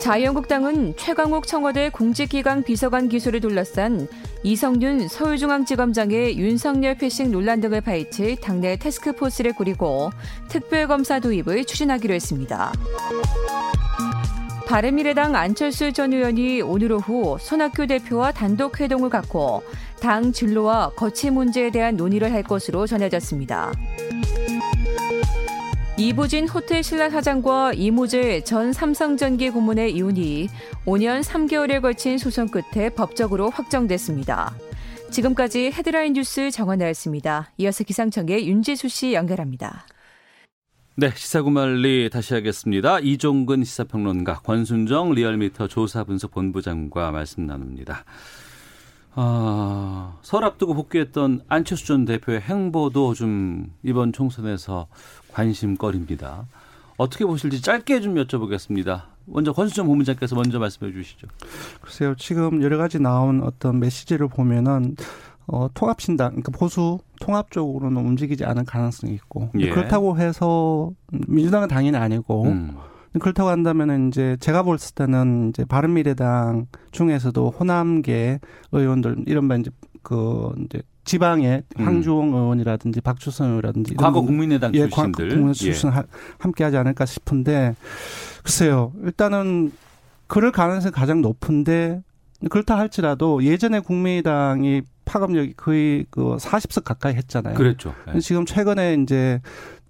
[0.00, 4.08] 자유한국당은 최강욱 청와대 공직기강 비서관 기소를 둘러싼
[4.42, 10.10] 이성윤 서울중앙지검장의 윤석열 패싱 논란 등을 파헤칠 당내 태스크포스를 꾸리고
[10.48, 12.72] 특별검사 도입을 추진하기로 했습니다.
[14.66, 19.62] 바른미래당 안철수 전 의원이 오늘 오후 손학규 대표와 단독 회동을 갖고
[20.00, 23.72] 당 진로와 거취 문제에 대한 논의를 할 것으로 전해졌습니다.
[26.00, 30.48] 이부진 호텔 신라 사장과 이모재 전 삼성전기 고문의 이혼이
[30.86, 34.54] 5년 3개월에 걸친 소송 끝에 법적으로 확정됐습니다.
[35.10, 37.50] 지금까지 헤드라인 뉴스 정원나였습니다.
[37.58, 39.84] 이어서 기상청의 윤지수 씨 연결합니다.
[40.96, 42.98] 네, 시사구말리 다시 하겠습니다.
[43.00, 48.06] 이종근 시사평론가, 권순정 리얼미터 조사분석본부장과 말씀 나눕니다.
[49.12, 54.86] 아, 설 앞두고 복귀했던 안철수 전 대표의 행보도 좀 이번 총선에서
[55.32, 56.46] 관심거리입니다.
[56.96, 59.02] 어떻게 보실지 짧게 좀 여쭤보겠습니다.
[59.24, 61.28] 먼저 권수정 본부장께서 먼저 말씀해 주시죠.
[61.80, 64.96] 글쎄요, 지금 여러 가지 나온 어떤 메시지를 보면은
[65.46, 69.70] 어, 통합신당, 그러니까 보수 통합 쪽으로는 움직이지 않을 가능성이 있고 예.
[69.70, 72.76] 그렇다고 해서 민주당은 당연히 아니고 음.
[73.18, 78.38] 그렇다고 한다면은 이제 제가 볼 때는 이제 바른미래당 중에서도 호남계
[78.70, 79.70] 의원들 이른바 이제
[80.02, 81.84] 그 이제 지방의 음.
[81.84, 85.28] 황주홍 의원이라든지 박주선 의원이라든지 과거 분- 국민의당 예, 출신들.
[85.30, 85.52] 국민 예.
[85.54, 86.04] 출신 하-
[86.38, 87.74] 함께하지 않을까 싶은데
[88.44, 88.92] 글쎄요.
[89.02, 89.72] 일단은
[90.28, 92.00] 그럴 가능성이 가장 높은데
[92.48, 97.54] 그렇다 할지라도 예전에 국민의당이 파급력이 거의 그 40석 가까이 했잖아요.
[97.56, 97.92] 그랬죠.
[98.14, 98.20] 예.
[98.20, 99.40] 지금 최근에 이제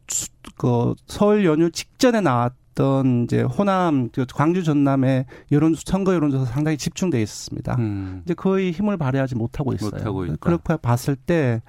[0.08, 6.46] 수- 그 서울 연휴 직전에 나왔 던 이제 호남 그 광주 전남의 여론 선거 여론조사
[6.46, 7.76] 상당히 집중돼 있었습니다.
[7.78, 8.22] 음.
[8.24, 9.90] 이제 거의 힘을 발휘하지 못하고 있어요.
[9.90, 10.26] 못하고.
[10.40, 11.60] 그렇게 봤을 때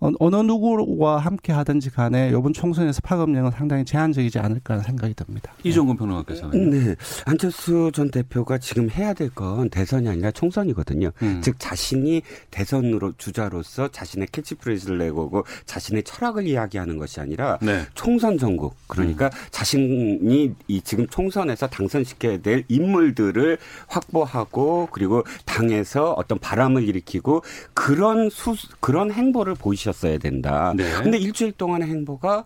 [0.00, 5.52] 어, 어느 누구와 함께 하든지 간에 이번 총선에서 파급력은 상당히 제한적이지 않을까 하는 생각이 듭니다.
[5.62, 6.70] 이종근 평론가께서는.
[6.70, 6.96] 네.
[7.26, 11.10] 안철수 전 대표가 지금 해야 될 건 대선이 아니라 총선이거든요.
[11.22, 11.40] 음.
[11.42, 17.82] 즉 자신이 대선으로 주자로서 자신의 캐치프레이즈를 내고 자신의 철학을 이야기하는 것이 아니라 네.
[17.94, 26.88] 총선 정국 그러니까 자신이 이 지금 총선에서 당선시켜야 될 인물들을 확보하고 그리고 당에서 어떤 바람을
[26.88, 27.42] 일으키고
[27.74, 30.72] 그런 수 그런 행보를 보이 셨어야 된다.
[30.76, 30.84] 네.
[31.02, 32.44] 근데 일주일 동안의 행보가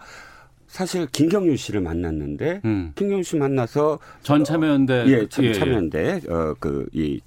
[0.66, 2.92] 사실 김경유 씨를 만났는데 음.
[2.94, 5.05] 김경유 씨 만나서 전 참여연대.
[5.09, 7.20] 예, 참, 참여연대 어그이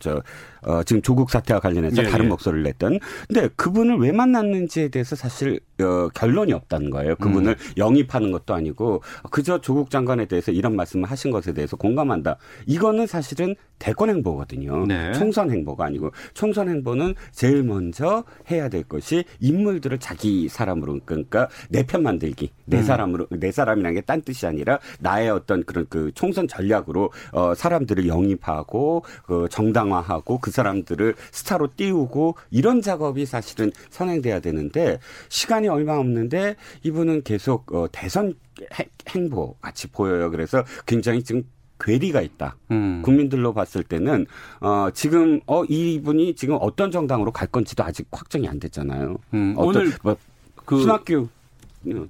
[0.00, 0.22] 저,
[0.62, 2.28] 어, 지금 조국 사태와 관련해서 예, 다른 예.
[2.28, 2.98] 목소리를 냈던.
[3.26, 7.16] 근데 그분을 왜 만났는지에 대해서 사실, 어, 결론이 없다는 거예요.
[7.16, 7.72] 그분을 음.
[7.76, 12.36] 영입하는 것도 아니고, 그저 조국 장관에 대해서 이런 말씀을 하신 것에 대해서 공감한다.
[12.66, 14.86] 이거는 사실은 대권 행보거든요.
[14.86, 15.12] 네.
[15.12, 21.88] 총선 행보가 아니고, 총선 행보는 제일 먼저 해야 될 것이 인물들을 자기 사람으로, 그러니까 내
[21.88, 22.50] 편 만들기.
[22.66, 22.82] 내 음.
[22.82, 29.04] 사람으로, 내 사람이라는 게딴 뜻이 아니라 나의 어떤 그런 그 총선 전략으로, 어, 사람들을 영입하고,
[29.24, 37.22] 그 정당화하고 그 사람들을 스타로 띄우고 이런 작업이 사실은 선행돼야 되는데 시간이 얼마 없는데 이분은
[37.22, 38.34] 계속 어, 대선
[38.74, 40.30] 행- 행보 같이 보여요.
[40.30, 41.42] 그래서 굉장히 지금
[41.80, 42.56] 괴리가 있다.
[42.72, 43.02] 음.
[43.04, 44.26] 국민들로 봤을 때는
[44.60, 49.16] 어 지금 어 이분이 지금 어떤 정당으로 갈 건지도 아직 확정이 안 됐잖아요.
[49.34, 49.54] 음.
[49.56, 51.28] 오늘 뭐그 순학교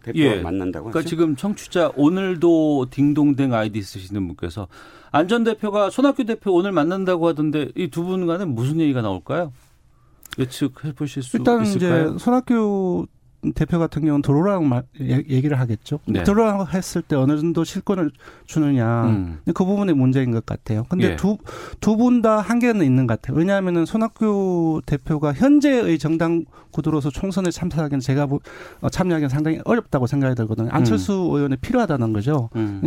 [0.03, 0.41] 대표 예.
[0.41, 1.09] 만난다고 그러니까 하죠?
[1.09, 4.69] 지금 청취자 오늘도 딩동댕 아이디 쓰시는 분께서
[5.11, 9.53] 안전 대표가 손학규 대표 오늘 만난다고 하던데 이 두 분 간에 무슨 얘기가 나올까요?
[10.39, 12.09] 예측해 보실 수 일단 있을까요?
[12.11, 13.07] 이제 손학규
[13.55, 16.01] 대표 같은 경우는 도로랑 얘기를 하겠죠.
[16.07, 16.25] 네.
[16.25, 18.11] 도로랑 했을 때 어느 정도 실권을
[18.47, 19.05] 주느냐.
[19.07, 19.39] 음.
[19.55, 20.85] 그 부분이 문제인 것 같아요.
[20.89, 21.17] 근데 예.
[21.17, 21.39] 두,
[21.81, 23.39] 두 분 다 한계는 있는 것 같아요.
[23.39, 28.27] 왜냐하면은 손학규 대표가 현재의 정당 구도로서 총선에 참석하기는 제가
[28.81, 30.69] 어, 참여하기는 상당히 어렵다고 생각이 들거든요.
[30.71, 31.35] 안철수 음.
[31.37, 32.51] 의원이 필요하다는 거죠.
[32.57, 32.83] 음.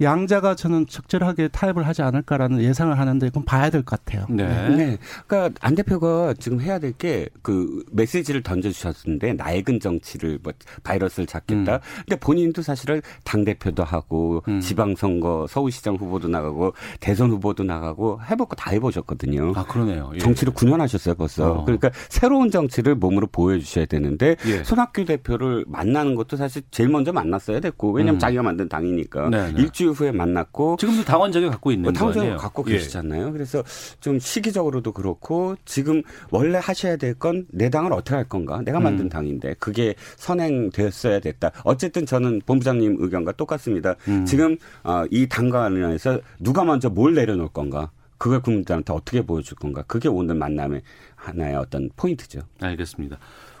[0.00, 4.26] 양자가 저는 적절하게 타협을 하지 않을까라는 예상을 하는데 그건 봐야 될 것 같아요.
[4.28, 4.68] 네.
[4.68, 4.98] 네.
[5.26, 11.76] 그러니까 안 대표가 지금 해야 될 게 그 메시지를 던져주셨는데 낡은 정치를 뭐 바이러스를 잡겠다.
[11.76, 11.80] 음.
[12.06, 14.60] 근데 본인도 사실은 당 대표도 하고 음.
[14.60, 19.52] 지방선거 서울시장 후보도 나가고 대선 후보도 나가고 거다 해보셨거든요.
[19.56, 20.10] 아 그러네요.
[20.14, 20.18] 예.
[20.18, 21.52] 정치를 9년 하셨어요 벌써.
[21.52, 21.64] 어.
[21.64, 24.64] 그러니까 새로운 정치를 몸으로 보여주셔야 되는데 예.
[24.64, 28.18] 손학규 대표를 만나는 것도 사실 제일 먼저 만났어야 됐고 왜냐하면 음.
[28.18, 29.52] 자기가 만든 당이니까 네네.
[29.52, 29.62] 네.
[29.62, 32.72] 일주일 후에 만났고 지금도 당원 자격 갖고 있는 뭐 당원 자격 갖고 예.
[32.72, 33.32] 계시잖아요.
[33.32, 33.62] 그래서
[34.00, 38.62] 좀 시기적으로도 그렇고 지금 원래 하셔야 될 건 내 당을 어떻게 할 건가?
[38.64, 39.08] 내가 만든 음.
[39.08, 41.52] 당인데 그 그게 선행되었어야 됐다.
[41.62, 43.94] 어쨌든 저는 본부장님 의견과 똑같습니다.
[44.08, 44.26] 음.
[44.26, 47.90] 지금 어, 이 당관련해서 누가 먼저 뭘 내려놓을 건가?
[48.18, 49.84] 그걸 국민들한테 어떻게 보여줄 건가?
[49.86, 50.82] 그게 오늘 만남의
[51.14, 52.40] 하나의 어떤 포인트죠.
[52.60, 53.18] 알겠습니다.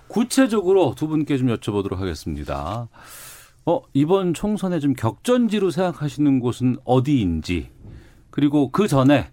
[0.08, 2.88] 구체적으로 두 분께 좀 여쭤보도록 하겠습니다.
[3.64, 7.70] 어, 이번 총선에 좀 격전지로 생각하시는 곳은 어디인지,
[8.30, 9.28] 그리고 그 전에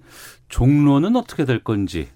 [0.47, 2.07] 종로는 어떻게 될 건지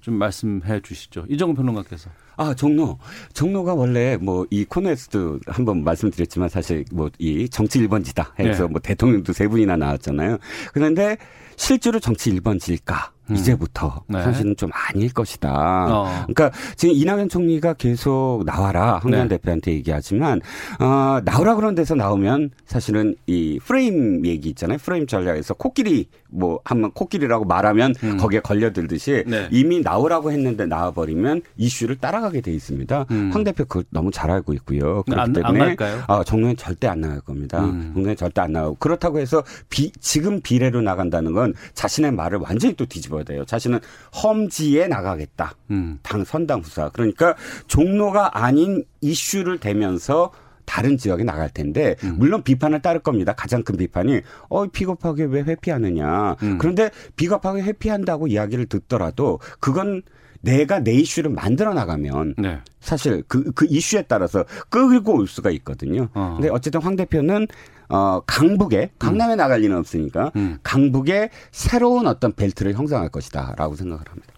[0.00, 1.26] 좀 말씀해 주시죠.
[1.28, 2.10] 이정훈 평론가께서.
[2.36, 2.98] 아, 종로.
[3.34, 8.68] 종로가 원래 뭐 이 코너에서도 한번 말씀드렸지만 사실 뭐 이 정치 1번지다 해서 네.
[8.70, 10.38] 뭐 대통령도 세 분이나 나왔잖아요.
[10.72, 11.16] 그런데
[11.56, 13.10] 실제로 정치 1번지일까?
[13.30, 13.36] 음.
[13.36, 14.22] 이제부터 네.
[14.22, 15.50] 사실은 좀 아닐 것이다.
[15.50, 16.24] 어.
[16.26, 19.36] 그러니까 지금 이낙연 총리가 계속 나와라 황교안 네.
[19.36, 20.40] 대표한테 얘기하지만
[20.78, 24.78] 어, 나오라 그런 데서 나오면 사실은 이 프레임 얘기 있잖아요.
[24.78, 28.16] 프레임 전략에서 코끼리 뭐 한번 코끼리라고 말하면 음.
[28.16, 29.48] 거기에 걸려들듯이 네.
[29.50, 33.06] 이미 나오라고 했는데 나와버리면 이슈를 따라가게 돼 있습니다.
[33.10, 33.30] 음.
[33.32, 35.02] 황 대표 그 너무 잘 알고 있고요.
[35.02, 37.64] 그렇기 안, 때문에 안 아, 정로에 절대 안 나갈 겁니다.
[37.64, 37.92] 음.
[37.94, 42.86] 정로에 절대 안 나가고 그렇다고 해서 비, 지금 비례로 나간다는 건 자신의 말을 완전히 또
[42.86, 43.44] 뒤집어 뒤집어야 돼요.
[43.44, 43.80] 자신은
[44.22, 45.54] 험지에 나가겠다.
[45.70, 45.98] 음.
[46.02, 46.90] 당 선당 후사.
[46.90, 50.32] 그러니까 종로가 아닌 이슈를 대면서
[50.64, 52.16] 다른 지역에 나갈 텐데 음.
[52.18, 53.32] 물론 비판을 따를 겁니다.
[53.32, 56.36] 가장 큰 비판이 어 비겁하게 왜 회피하느냐.
[56.42, 56.58] 음.
[56.58, 60.02] 그런데 비겁하게 회피한다고 이야기를 듣더라도 그건
[60.40, 62.60] 내가 내 이슈를 만들어 나가면 네.
[62.80, 66.08] 사실 그, 그 이슈에 따라서 끌고 올 수가 있거든요.
[66.14, 66.34] 어.
[66.36, 67.46] 근데 어쨌든 황 대표는
[67.88, 69.36] 어, 강북에, 강남에 음.
[69.36, 70.58] 나갈 리는 없으니까 음.
[70.62, 74.32] 강북에 새로운 어떤 벨트를 형성할 것이다 라고 생각을 합니다.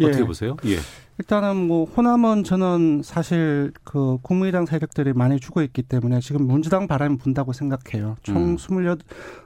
[0.00, 0.06] 예.
[0.06, 0.56] 어떻게 보세요?
[0.66, 0.78] 예.
[1.18, 7.16] 일단은 뭐 호남은 저는 사실 그 국민의당 세력들이 많이 죽어 있기 때문에 지금 민주당 바람이
[7.16, 8.16] 분다고 생각해요.
[8.22, 8.54] 총 음.
[8.56, 8.98] 28,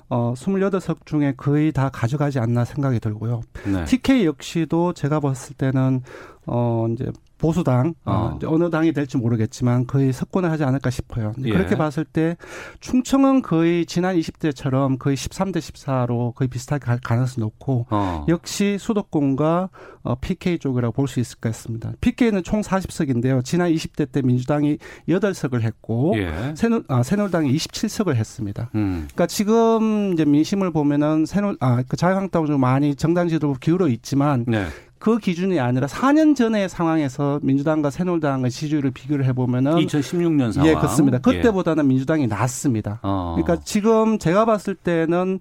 [0.09, 3.43] 어, 28석 중에 거의 다 가져가지 않나 생각이 들고요.
[3.67, 3.85] 네.
[3.85, 6.03] TK 역시도 제가 봤을 때는
[6.47, 8.39] 어, 이제 보수당 어.
[8.45, 8.59] 어.
[8.59, 11.33] 느 당이 될지 모르겠지만 거의 석권을 하지 않을까 싶어요.
[11.45, 11.51] 예.
[11.53, 12.37] 그렇게 봤을 때
[12.81, 18.27] 충청은 거의 지난 20대처럼 거의 13대 14로 거의 비슷하게 갈 가능성이 높고 어.
[18.29, 19.71] 역시 수도권과
[20.03, 21.93] 어, PK 쪽이라고 볼 수 있을 것 같습니다.
[22.01, 23.45] PK는 총 40석인데요.
[23.45, 26.55] 지난 20대 때 민주당이 8석을 했고 예.
[26.55, 28.71] 새누, 아, 새누리당이 27석을 했습니다.
[28.77, 29.09] 음.
[29.13, 34.45] 그러니까 지금 이제 민심을 보면은 새누 아, 그 자유한국당 좀 많이 정당 지도 기울어 있지만
[34.47, 34.67] 네.
[35.01, 41.19] 그 기준이 아니라 4년 전의 상황에서 민주당과 새누리당의 지지율을 비교를 해보면은 2016년 상황 예 그렇습니다.
[41.19, 41.89] 그때보다는 예.
[41.89, 43.01] 민주당이 낮습니다.
[43.03, 43.35] 어.
[43.37, 45.41] 그러니까 지금 제가 봤을 때는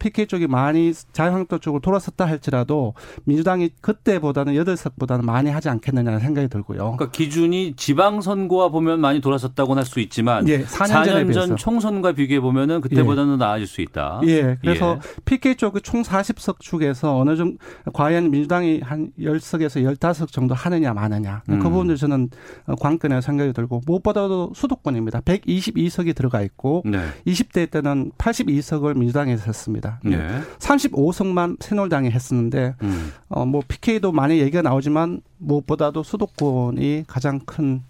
[0.00, 6.48] PK 어, 쪽이 많이 자유한국당 쪽으로 돌아섰다 할지라도 민주당이 그때보다는 8석보다는 많이 하지 않겠느냐는 생각이
[6.48, 6.96] 들고요.
[6.96, 12.40] 그러니까 기준이 지방선거와 보면 많이 돌아섰다고는 할 수 있지만 예, 4년, 4년 전 총선과 비교해
[12.40, 13.36] 보면은 그때보다는 예.
[13.36, 14.20] 나아질 수 있다.
[14.24, 15.20] 예, 그래서 예.
[15.24, 17.56] PK 쪽이 총 40석 중에서 어느 정도
[17.92, 21.42] 과연 민주당이 한한 10석에서 15석 정도 하느냐 마느냐.
[21.46, 21.58] 그 음.
[21.60, 22.30] 그 부분도 저는
[22.80, 25.20] 관건이라고 생각이 들고 무엇보다도 수도권입니다.
[25.20, 26.98] 122석이 들어가 있고 네.
[27.26, 30.00] 20대 때는 82석을 민주당에서 했습니다.
[30.04, 30.40] 네.
[30.58, 33.12] 35석만 새누리당이 했었는데 음.
[33.28, 37.82] 어 뭐 PK도 많이 얘기가 나오지만 무엇보다도 수도권이 가장 큰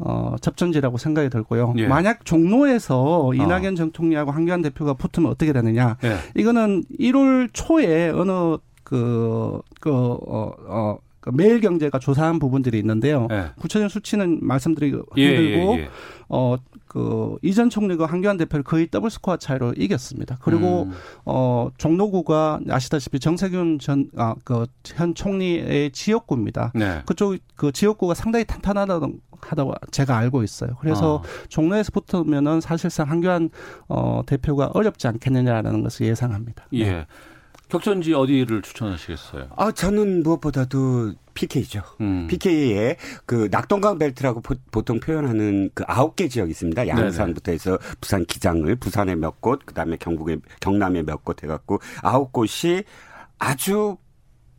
[0.00, 1.74] 어, 접전지라고 생각이 들고요.
[1.78, 1.86] 예.
[1.86, 3.76] 만약 종로에서 이낙연 어.
[3.76, 5.96] 전 총리하고 황교안 대표가 붙으면 어떻게 되느냐.
[6.02, 6.16] 예.
[6.34, 13.26] 이거는 1월 초에 어느 그, 그, 어, 어, 그 매일경제가 조사한 부분들이 있는데요.
[13.30, 13.46] 네.
[13.58, 15.88] 구체적인 수치는 말씀드리기 예, 힘들고 예, 예.
[16.28, 16.56] 어
[16.94, 20.38] 그 이전 총리가 황교안 대표를 거의 더블 스코어 차이로 이겼습니다.
[20.40, 20.92] 그리고 음.
[21.24, 26.70] 어 종로구가 아시다시피 정세균 전 아 그 현 총리의 지역구입니다.
[26.76, 27.02] 네.
[27.04, 30.70] 그쪽 그 지역구가 상당히 탄탄하다고 하다고 제가 알고 있어요.
[30.80, 31.22] 그래서 어.
[31.48, 33.50] 종로에서 붙으면은 사실상 한교안
[33.88, 36.66] 어 대표가 어렵지 않겠느냐라는 것을 예상합니다.
[36.72, 37.06] 네.
[37.74, 37.78] 예.
[37.78, 39.48] 격전지 어디를 추천하시겠어요?
[39.56, 41.82] 아, 저는 무엇보다도 PK죠.
[42.00, 42.26] 음.
[42.28, 46.86] PK의 그 낙동강 벨트라고 보, 통 표현하는 그 아홉 개 지역이 있습니다.
[46.88, 52.84] 양산부터 해서 부산 기장을 부산에 몇 곳, 그다음에 경북에 경남에 몇 곳 해갖고 아홉 곳이
[53.38, 53.96] 아주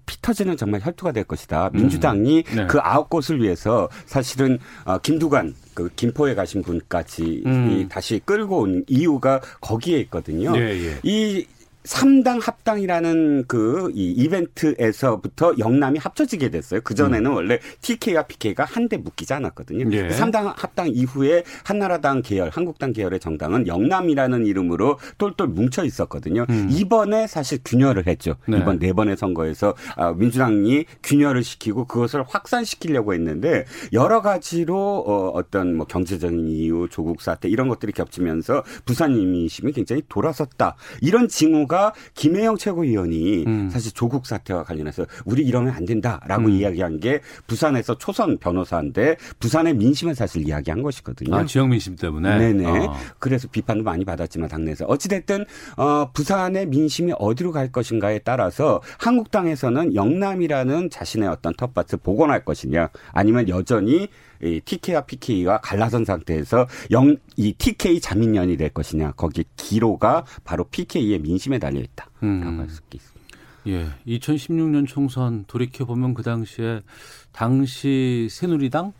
[0.07, 1.69] 피 터지는 정말 혈투가 될 것이다.
[1.73, 2.67] 민주당이 네.
[2.67, 7.71] 그 아홉 곳을 위해서 사실은 어, 김두관 그 김포에 가신 분까지 음.
[7.71, 10.55] 이 다시 끌고 온 이유가 거기에 있거든요.
[10.57, 10.99] 예, 예.
[11.03, 11.45] 이
[11.85, 16.81] 3당 합당이라는 그 이 이벤트에서부터 영남이 합쳐지게 됐어요.
[16.81, 19.85] 그전에는 원래 TK와 PK가 한데 묶이지 않았거든요.
[19.85, 19.93] 음.
[19.93, 20.07] 예.
[20.09, 26.45] 3당 합당 이후에 한나라당 계열, 한국당 계열의 정당은 영남이라는 이름으로 똘똘 뭉쳐 있었거든요.
[26.69, 28.35] 이번에 사실 균열을 했죠.
[28.47, 28.57] 네.
[28.57, 35.75] 이번 네 번의 선거에서 아, 민주당이 균열을 시키고 그것을 확산시키려고 했는데 여러 가지로 어, 어떤
[35.75, 40.75] 뭐 경제적인 이유, 조국 사태 이런 것들이 겹치면서 부산 민심이 굉장히 돌아섰다.
[41.01, 41.74] 이런 징후가
[42.13, 43.69] 김혜영 최고위원이 음.
[43.69, 46.51] 사실 조국 사태와 관련해서 우리 이러면 안 된다라고 음.
[46.51, 51.35] 이야기한 게 부산에서 초선 변호사인데 부산의 민심을 사실 이야기한 것이거든요.
[51.35, 52.37] 아, 지역 민심 때문에.
[52.37, 52.65] 네네.
[52.65, 52.95] 어.
[53.19, 55.45] 그래서 비판도 많이 받았지만 당내에서 어찌 됐든
[55.77, 63.49] 어, 부산의 민심이 어디로 갈 것인가에 따라서 한국당에서는 영남이라는 자신의 어떤 텃밭을 복원할 것이냐 아니면
[63.49, 64.09] 여전히
[64.41, 71.19] 이 TK와 PK와 갈라선 상태에서 영, 이 TK 자민련이 될 것이냐 거기 기로가 바로 PK의
[71.19, 72.59] 민심에 달려 있다라고 음.
[72.59, 73.15] 할수 있습니다.
[73.67, 73.87] 예.
[74.07, 76.81] 2016년 총선 돌이켜 보면 그 당시에
[77.31, 78.93] 당시 새누리당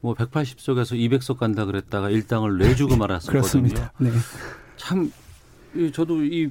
[0.00, 3.40] 뭐 180석에서 200석 간다 그랬다가 일당을 내주고 말았었거든요.
[3.40, 3.92] 그렇습니다.
[3.98, 4.10] 네.
[4.76, 5.10] 참
[5.74, 6.50] 이, 저도 이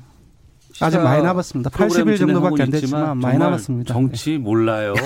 [0.81, 1.69] 아직 많이 남았습니다.
[1.69, 3.93] 프로그램 80일 정도밖에 안 됐지만 많이 남았습니다.
[3.93, 4.93] 정치 몰라요.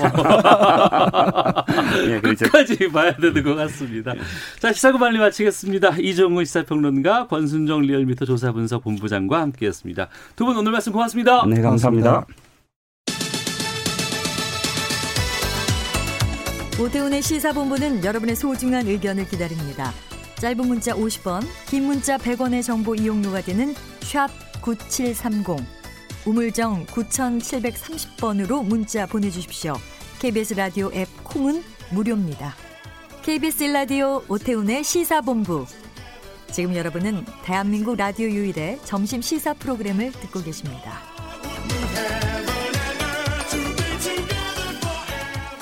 [2.08, 2.46] 예, 그렇죠.
[2.46, 4.14] 끝까지 봐야 되는 것 같습니다.
[4.60, 5.98] 자, 시사구 빨리 마치겠습니다.
[6.00, 10.08] 이정우 시사평론가, 권순정 리얼미터 조사분석 본부장과 함께했습니다.
[10.36, 11.46] 두 분 오늘 말씀 고맙습니다.
[11.46, 12.26] 네, 감사합니다.
[16.82, 19.92] 오태훈의 시사본부는 여러분의 소중한 의견을 기다립니다.
[20.36, 24.30] 짧은 문자 50원, 긴 문자 100원의 정보 이용료가 되는 샵
[24.70, 25.66] 9730,
[26.28, 29.74] 우물정 9730번으로 문자 보내주십시오.
[30.20, 32.54] KBS 라디오 앱 콩은 무료입니다.
[33.24, 35.66] KBS 라디오 오태훈의 시사본부.
[36.52, 41.00] 지금 여러분은 대한민국 라디오 유일의 점심 시사 프로그램을 듣고 계십니다.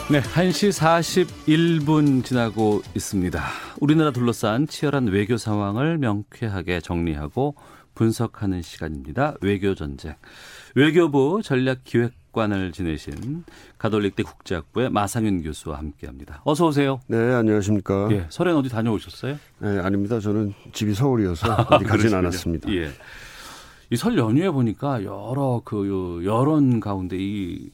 [0.09, 3.43] 네, 1시 41분 지나고 있습니다.
[3.79, 7.55] 우리나라 둘러싼 치열한 외교 상황을 명쾌하게 정리하고
[7.97, 9.33] 분석하는 시간입니다.
[9.41, 10.13] 외교 전쟁.
[10.75, 13.43] 외교부 전략기획관을 지내신
[13.79, 16.41] 가톨릭대 국제학부의 마상윤 교수와 함께합니다.
[16.45, 16.99] 어서 오세요.
[17.07, 18.09] 네, 안녕하십니까.
[18.11, 19.39] 예, 설엔 어디 다녀오셨어요?
[19.57, 20.19] 네, 아닙니다.
[20.19, 22.13] 저는 집이 서울이어서 어디 가진.
[22.13, 22.71] 않았습니다.
[22.71, 22.91] 예.
[23.89, 27.71] 이설 연휴에 보니까 여러 그 여론 가운데 이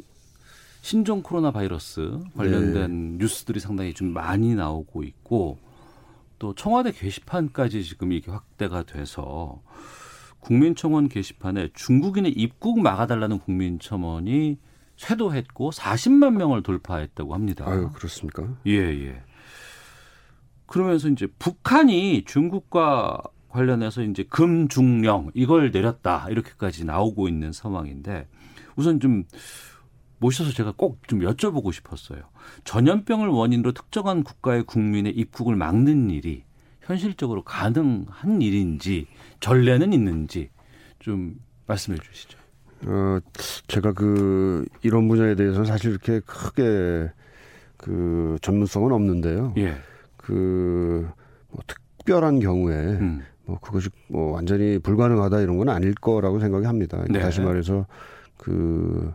[0.81, 5.57] 신종 코로나 바이러스 관련된 뉴스들이 상당히 좀 많이 나오고 있고
[6.39, 9.62] 또 청와대 게시판까지 지금 이게 확대가 돼서
[10.43, 14.58] 국민청원 게시판에 중국인의 입국 막아달라는 국민청원이
[14.97, 17.65] 쇄도했고 40만 명을 돌파했다고 합니다.
[17.67, 18.47] 아유, 그렇습니까?
[18.67, 19.21] 예, 예.
[20.65, 28.27] 그러면서 이제 북한이 중국과 관련해서 이제 금중령 이걸 내렸다 이렇게까지 나오고 있는 상황인데
[28.75, 29.25] 우선 좀
[30.19, 32.21] 모셔서 제가 꼭 좀 여쭤보고 싶었어요.
[32.63, 36.43] 전염병을 원인으로 특정한 국가의 국민의 입국을 막는 일이
[36.84, 39.08] 현실적으로 가능한 일인지
[39.39, 40.50] 전례는 있는지
[41.00, 41.36] 좀
[41.67, 42.38] 말씀해 주시죠.
[42.86, 43.19] 어,
[43.67, 47.12] 제가 그 이런 분야에 대해서는 사실 이렇게 크게
[47.78, 49.54] 그 전문성은 없는데요.
[49.58, 49.76] 예.
[50.17, 51.10] 그
[51.54, 53.22] 뭐 특별한 경우에 음.
[53.46, 57.04] 뭐 그것이 뭐 완전히 불가능하다 이런 건 아닐 거라고 생각이 합니다.
[57.10, 57.19] 네.
[57.19, 57.86] 다시 말해서
[58.38, 59.13] 그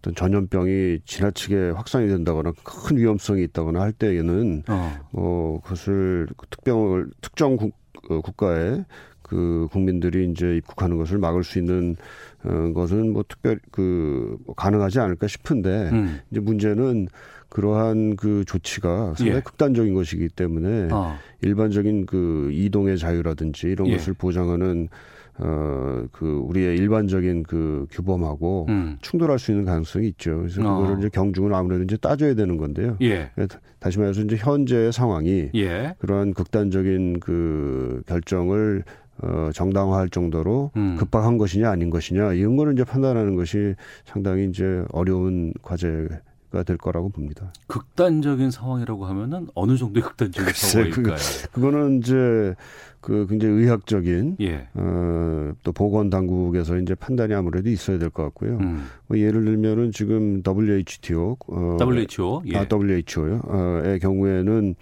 [0.00, 4.98] 어떤 전염병이 지나치게 확산이 된다거나 큰 위험성이 있다거나 할 때에는 어.
[5.10, 7.74] 뭐 그것을 그 특병을 특정 국,
[8.08, 8.84] 어, 국가에
[9.22, 11.96] 그 국민들이 이제 입국하는 것을 막을 수 있는
[12.42, 16.20] 어, 것은 뭐 특별 그뭐 가능하지 않을까 싶은데 음.
[16.30, 17.08] 이제 문제는
[17.50, 19.40] 그러한 그 조치가 상당히 예.
[19.40, 21.16] 극단적인 것이기 때문에 어.
[21.42, 23.96] 일반적인 그 이동의 자유라든지 이런 예.
[23.96, 24.88] 것을 보장하는
[25.38, 28.98] 어, 그, 우리의 일반적인 그 규범하고 음.
[29.00, 30.38] 충돌할 수 있는 가능성이 있죠.
[30.38, 30.76] 그래서 어.
[30.76, 32.96] 그거를 이제 경중은 아무래도 이제 따져야 되는 건데요.
[33.02, 33.30] 예.
[33.78, 35.94] 다시 말해서 이제 현재의 상황이 예.
[35.98, 38.84] 그러한 극단적인 그 결정을
[39.22, 40.96] 어, 정당화할 정도로 음.
[40.96, 43.74] 급박한 것이냐 아닌 것이냐 이런 거를 이제 판단하는 것이
[44.04, 46.20] 상당히 이제 어려운 과제가
[46.64, 47.52] 될 거라고 봅니다.
[47.68, 51.14] 극단적인 상황이라고 하면은 어느 정도의 극단적인 상황일까요?
[51.52, 52.54] 그, 거는 이제
[53.00, 54.66] 그 굉장히 의학적인 예.
[54.74, 58.58] 어, 또 보건 당국에서 이제 판단이 아무래도 있어야 될 것 같고요.
[58.58, 58.86] 음.
[59.06, 62.58] 뭐 예를 들면은 지금 WHTO 어, WHO 예.
[62.58, 63.40] 아, WHO요.
[63.46, 64.74] 어의 경우에는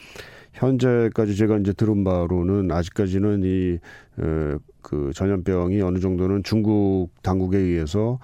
[0.54, 3.78] 현재까지 제가 이제 들은 바로는 아직까지는 이,
[4.20, 8.18] 에, 그 전염병이 어느 정도는 중국 당국에 의해서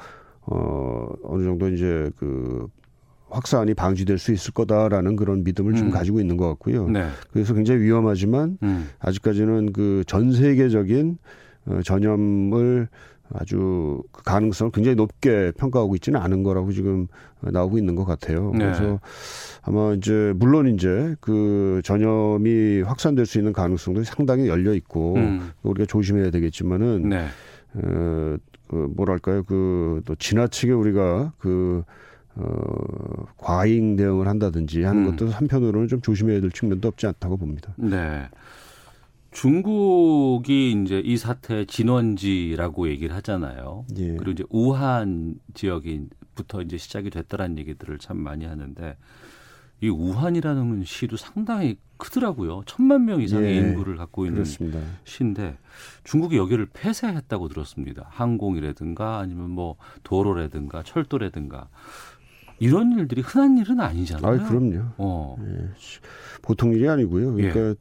[0.46, 2.66] 어, 어느 정도 이제 그
[3.34, 5.76] 확산이 방지될 수 있을 거다라는 그런 믿음을 음.
[5.76, 6.88] 좀 가지고 있는 것 같고요.
[6.88, 7.08] 네.
[7.32, 8.88] 그래서 굉장히 위험하지만 음.
[9.00, 11.18] 아직까지는 그 전 세계적인
[11.66, 12.88] 어, 전염을
[13.32, 17.06] 아주 그 가능성을 굉장히 높게 평가하고 있지는 않은 거라고 지금
[17.40, 18.50] 나오고 있는 것 같아요.
[18.52, 18.58] 네.
[18.58, 19.00] 그래서
[19.62, 25.50] 아마 이제 물론 이제 그 전염이 확산될 수 있는 가능성도 상당히 열려 있고 음.
[25.62, 27.26] 우리가 조심해야 되겠지만은 네.
[27.74, 28.36] 어,
[28.68, 31.82] 그 뭐랄까요 그 또 지나치게 우리가 그
[32.36, 35.16] 어, 과잉 대응을 한다든지 하는 음.
[35.16, 37.72] 것도 한편으로는 좀 조심해야 될 측면도 없지 않다고 봅니다.
[37.76, 38.28] 네.
[39.30, 43.84] 중국이 이제 이 사태의 진원지라고 얘기를 하잖아요.
[43.96, 44.16] 예.
[44.16, 48.96] 그리고 이제 우한 지역부터 이제 시작이 됐다라는 얘기들을 참 많이 하는데
[49.80, 52.62] 이 우한이라는 시도 상당히 크더라고요.
[52.66, 53.60] 천만 명 이상의 예.
[53.60, 54.78] 인구를 갖고 있는 그렇습니다.
[55.04, 55.58] 시인데
[56.04, 58.06] 중국이 여기를 폐쇄했다고 들었습니다.
[58.10, 61.68] 항공이라든가 아니면 뭐 도로라든가 철도라든가
[62.58, 64.40] 이런 일들이 흔한 일은 아니잖아요.
[64.40, 64.82] 아, 그럼요.
[64.98, 65.36] 어.
[65.40, 65.68] 예.
[66.42, 67.34] 보통 일이 아니고요.
[67.34, 67.74] 그러니까 예.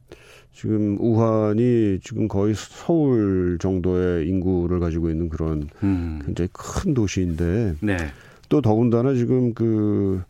[0.52, 6.20] 지금 우한이 지금 거의 서울 정도의 인구를 가지고 있는 그런 음.
[6.24, 7.96] 굉장히 큰 도시인데 네.
[8.48, 10.22] 또 더군다나 지금 그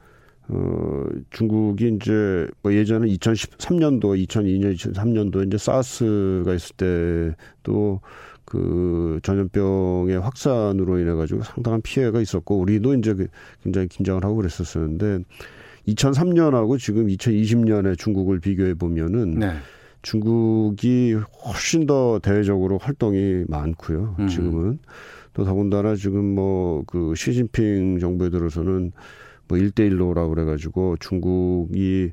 [0.48, 8.00] 어, 중국이 이제 뭐 예전에 2013년도, 2002년, 2003년도 이제 사스가 있을 때도
[8.44, 13.26] 그 전염병의 확산으로 인해 가지고 상당한 피해가 있었고 우리도 이제 그
[13.62, 15.24] 굉장히 긴장을 하고 그랬었었는데
[15.88, 19.52] 2003년하고 지금 2020년에 중국을 비교해 보면은 네.
[20.02, 21.14] 중국이
[21.44, 24.16] 훨씬 더 대외적으로 활동이 많고요.
[24.18, 24.28] 음.
[24.28, 24.78] 지금은
[25.32, 28.92] 또 더군다나 지금 뭐 그 시진핑 정부에 들어서는
[29.48, 32.12] 뭐 1대1로라고 그래 가지고 중국이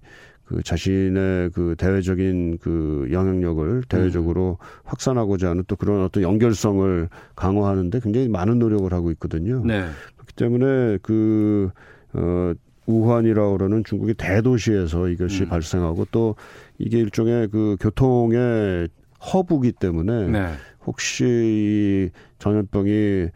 [0.51, 4.65] 그 자신의 그 대외적인 그 영향력을 대외적으로 음.
[4.83, 9.63] 확산하고자 하는 또 그런 어떤 연결성을 강화하는데 굉장히 많은 노력을 하고 있거든요.
[9.65, 9.85] 네.
[10.15, 11.69] 그렇기 때문에 그,
[12.13, 12.53] 어,
[12.85, 15.49] 우한이라고 그러는 중국의 대도시에서 이것이 음.
[15.49, 16.35] 발생하고 또
[16.77, 18.89] 이게 일종의 그 교통의
[19.33, 20.47] 허브기 때문에 네.
[20.85, 23.27] 혹시 이 전염병이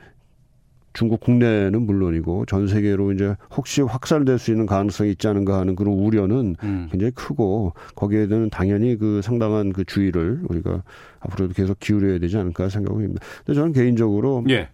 [0.96, 5.94] 중국 국내는 물론이고 전 세계로 이제 혹시 확산될 수 있는 가능성이 있지 않은가 하는 그런
[5.94, 6.88] 우려는 음.
[6.90, 10.84] 굉장히 크고 거기에 대한 당연히 그 상당한 그 주의를 우리가
[11.20, 13.22] 앞으로도 계속 기울여야 되지 않을까 생각합니다.
[13.46, 14.70] 근데 저는 개인적으로 예.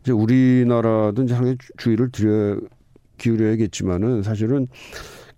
[0.00, 2.58] 이제 우리나라도 이제 상당히 주의를 드려
[3.18, 4.68] 기울여야겠지만은 사실은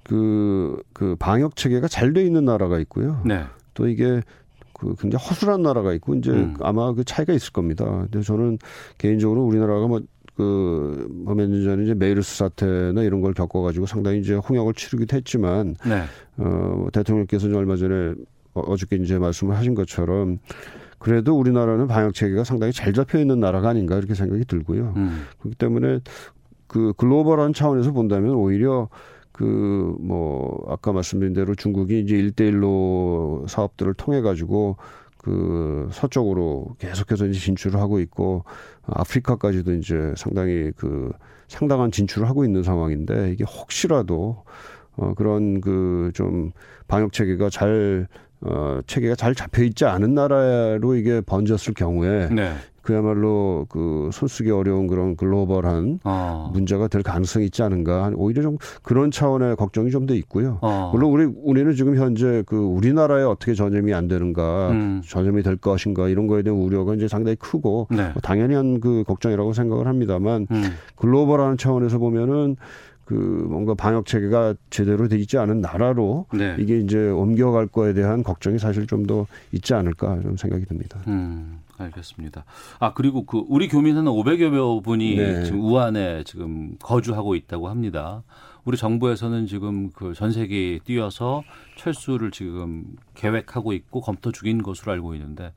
[0.04, 3.20] 그, 그 방역 체계가 잘 돼 있는 나라가 있고요.
[3.24, 3.42] 네.
[3.74, 4.20] 또 이게
[4.82, 6.54] 그 굉장히 허술한 나라가 있고 이제 음.
[6.60, 7.84] 아마 그 차이가 있을 겁니다.
[8.10, 8.58] 근데 저는
[8.98, 10.00] 개인적으로 우리나라가 뭐
[10.34, 16.02] 그, 뭐몇년 전에 이제 메이르스 사태나 이런 걸 겪어가지고 상당히 이제 홍역을 치르기도 했지만, 네.
[16.38, 18.14] 어, 대통령께서는 얼마 전에
[18.54, 20.38] 어, 어저께 이제 말씀을 하신 것처럼
[20.98, 24.94] 그래도 우리나라는 방역 체계가 상당히 잘 잡혀 있는 나라가 아닌가 이렇게 생각이 들고요.
[24.96, 25.26] 음.
[25.40, 26.00] 그렇기 때문에
[26.66, 28.88] 그 글로벌한 차원에서 본다면 오히려
[29.42, 34.76] 그 뭐 아까 말씀드린 대로 중국이 이제 일대일로 사업들을 통해 가지고
[35.18, 38.44] 그 서쪽으로 계속해서 이제 진출을 하고 있고
[38.86, 41.12] 아프리카까지도 이제 상당히 그
[41.48, 44.44] 상당한 진출을 하고 있는 상황인데 이게 혹시라도
[44.96, 46.52] 어 그런 그 좀
[46.88, 48.06] 방역 체계가 잘
[48.44, 52.52] 어, 체계가 잘 잡혀 있지 않은 나라로 이게 번졌을 경우에 네.
[52.82, 56.50] 그야말로 그 손쓰기 어려운 그런 글로벌한 어.
[56.52, 60.58] 문제가 될 가능성이 있지 않은가 오히려 좀 그런 차원의 걱정이 좀 더 있고요.
[60.62, 60.90] 어.
[60.92, 65.02] 물론 우리 우리는 지금 현재 그 우리나라에 어떻게 전염이 안 되는가 음.
[65.06, 68.10] 전염이 될 것인가 이런 거에 대한 우려가 이제 상당히 크고 네.
[68.12, 70.64] 뭐 당연한 그 걱정이라고 생각을 합니다만 음.
[70.96, 72.56] 글로벌한 차원에서 보면은
[73.04, 76.56] 그 뭔가 방역 체계가 제대로 돼 있지 않은 나라로 네.
[76.58, 81.00] 이게 이제 옮겨갈 거에 대한 걱정이 사실 좀 더 있지 않을까 좀 생각이 듭니다.
[81.08, 81.58] 음.
[81.78, 82.44] 알겠습니다.
[82.78, 85.44] 아 그리고 그 우리 교민 한 500여 분이 네.
[85.44, 88.22] 지금 우한에 지금 거주하고 있다고 합니다.
[88.64, 91.42] 우리 정부에서는 지금 그 전 세계에 뛰어서
[91.76, 92.84] 철수를 지금
[93.14, 95.52] 계획하고 있고 검토 중인 것으로 알고 있는데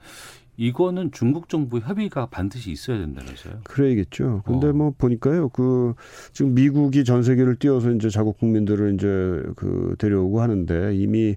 [0.57, 3.61] 이거는 중국 정부 협의가 반드시 있어야 된다면서요?
[3.63, 4.43] 그래야겠죠.
[4.45, 4.73] 근데 어.
[4.73, 5.93] 뭐 보니까요, 그
[6.33, 9.07] 지금 미국이 전 세계를 띄워서 이제 자국 국민들을 이제
[9.55, 11.35] 그 데려오고 하는데 이미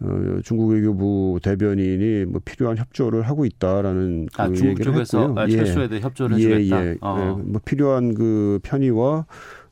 [0.00, 5.48] 어, 중국 외교부 대변인이 뭐 필요한 협조를 하고 있다라는 그 아, 중국 얘기를 쪽에서 했고요.
[5.56, 5.88] 철수에 예.
[5.88, 6.84] 대해 협조를 해주겠다.
[6.84, 6.96] 예, 예.
[7.00, 7.36] 어.
[7.38, 7.42] 예.
[7.42, 9.26] 뭐 필요한 그 편의와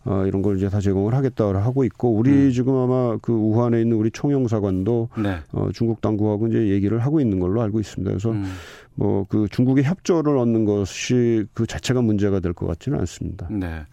[0.07, 2.51] 어, 이런 걸 이제 다 제공을 하겠다고 하고 있고 우리 음.
[2.53, 5.41] 지금 아마 그 우한에 있는 우리 총영사관도 네.
[5.53, 8.09] 어, 중국 당국하고 이제 얘기를 하고 있는 걸로 알고 있습니다.
[8.11, 8.45] 그래서 음.
[8.95, 13.49] 뭐그 중국의 협조를 얻는 것이 그 자체가 문제가 될 것 같지는 않습니다.
[13.51, 13.85] 네.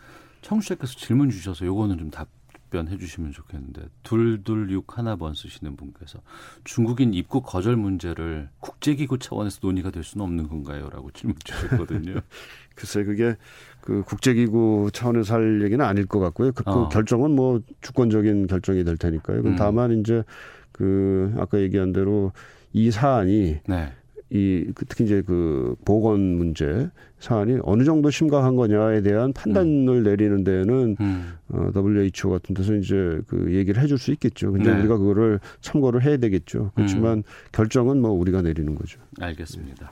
[0.42, 6.20] 청취자께서 질문 주셔서 요거는 좀 답변해 주시면 좋겠는데 둘둘육 하나번 쓰시는 분께서
[6.64, 12.16] 중국인 입국 거절 문제를 국제기구 차원에서 논의가 될 수는 없는 건가요?라고 질문 주셨거든요.
[12.76, 13.36] 글쎄 그게
[13.84, 16.54] 그 국제기구 차원에서 할 얘기는 아닐 것 같고요.
[16.54, 16.90] 그, 그 어.
[16.90, 19.42] 결정은 뭐 주권적인 결정이 될 테니까요.
[19.42, 19.56] 음.
[19.58, 20.24] 다만 이제
[20.72, 22.32] 그 아까 얘기한 대로
[22.72, 23.92] 이 사안이 네.
[24.30, 30.04] 이그 특히 이제 그 보건 문제 사안이 어느 정도 심각한 거냐에 대한 판단을 음.
[30.04, 31.34] 내리는 데는 음.
[31.50, 34.54] 어, WHO 같은 데서 이제 그 얘기를 해줄 수 있겠죠.
[34.54, 34.80] 근데 네.
[34.80, 36.72] 우리가 그거를 참고를 해야 되겠죠.
[36.74, 37.24] 그렇지만 음.
[37.52, 39.00] 결정은 뭐 우리가 내리는 거죠.
[39.20, 39.92] 알겠습니다.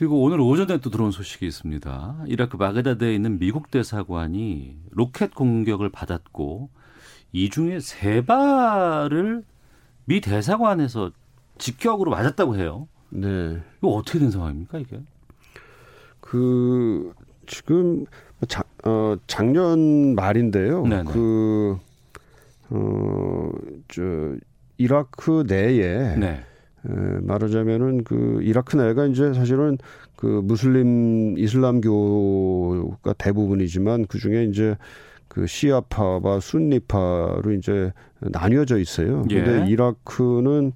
[0.00, 2.24] 그리고 오늘 오전에 또 들어온 소식이 있습니다.
[2.26, 6.70] 이라크 바그다드에 있는 미국 대사관이 로켓 공격을 받았고
[7.32, 9.44] 이 중에 세 발을
[10.06, 11.10] 미 대사관에서
[11.58, 12.88] 직격으로 맞았다고 해요.
[13.10, 13.60] 네.
[13.76, 15.02] 이거 어떻게 된 상황입니까 이게?
[16.22, 17.12] 그
[17.46, 18.06] 지금
[18.48, 20.82] 자, 어, 작년 말인데요.
[20.86, 21.12] 네네.
[21.12, 21.78] 그
[22.70, 23.50] 어,
[23.88, 24.02] 저
[24.78, 26.46] 이라크 내에 네.
[26.88, 29.78] 에, 말하자면은 그 이라크 내가 이제 사실은
[30.16, 34.76] 그 무슬림 이슬람교가 대부분이지만 그 중에 이제
[35.28, 39.24] 그 시아파와 순니파로 이제 나뉘어져 있어요.
[39.30, 39.42] 예.
[39.42, 40.72] 근데 이라크는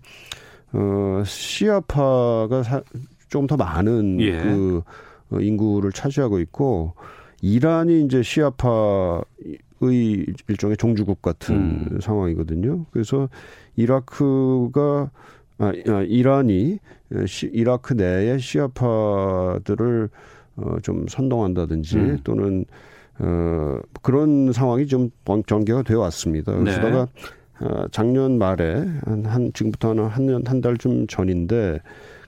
[0.73, 2.63] 어 시아파가
[3.29, 4.43] 좀더 많은 예.
[4.43, 4.83] 그
[5.41, 6.95] 인구를 차지하고 있고
[7.43, 9.25] 이란이 이제 시아파의
[10.49, 11.99] 일종의 종주국 같은 음.
[12.01, 12.87] 상황이거든요.
[12.93, 13.29] 그래서
[13.77, 15.11] 이라크가
[15.59, 16.79] 아, 아, 이란이
[17.27, 20.09] 시, 이라크 내에 시아파들을
[20.57, 22.19] 어, 좀 선동한다든지 음.
[22.25, 22.65] 또는
[23.19, 25.11] 어, 그런 상황이 좀
[25.47, 26.53] 전개가 되어 왔습니다.
[26.53, 27.07] 그러다가
[27.61, 27.67] 네.
[27.67, 31.81] 어, 작년 말에 한, 한 지금부터 한한 한달좀 전인데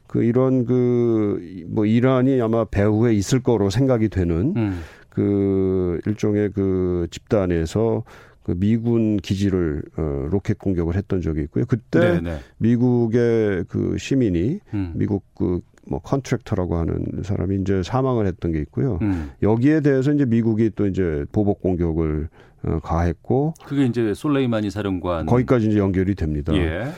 [0.07, 4.81] 그 이런 그 뭐 이란이 아마 배후에 있을 거로 생각이 되는 음.
[5.09, 8.05] 그 일종의 그 집단에서
[8.47, 11.65] 그 미군 기지를 어, 로켓 공격을 했던 적이 있고요.
[11.67, 12.21] 그때 네네.
[12.21, 12.39] 네.
[12.59, 14.93] 미국의 그 시민이 음.
[14.95, 18.99] 미국 그 뭐 contractor라고 하는 사람이 이제 사망을 했던 게 있고요.
[19.03, 19.31] 음.
[19.43, 22.29] 여기에 대해서 이제 미국이 또 이제 보복 공격을
[22.65, 26.53] 어, 가했고 그게 이제 솔레이마니 사령관 거기까지 이제 연결이 됩니다.
[26.55, 26.89] 예.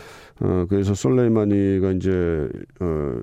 [0.40, 2.48] 어, 그래서 솔레이마니가 이제,
[2.80, 3.14] 어,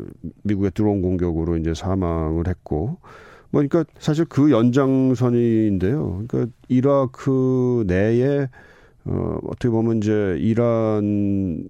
[0.44, 2.98] 미국의 드론 공격으로 이제 사망을 했고,
[3.56, 6.26] 뭐, 그러니까 사실 그 연장선인데요.
[6.28, 8.50] 그러니까 이라크 내에,
[9.06, 11.70] 어, 어떻게 보면 이제 이란의,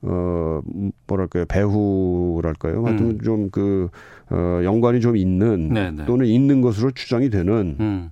[0.00, 0.60] 어,
[1.06, 2.86] 뭐랄까요, 배후랄까요.
[2.86, 3.20] 하여튼 음.
[3.20, 3.90] 좀그,
[4.30, 6.06] 어, 연관이 좀 있는 네네.
[6.06, 8.10] 또는 있는 것으로 추정이 되는 음.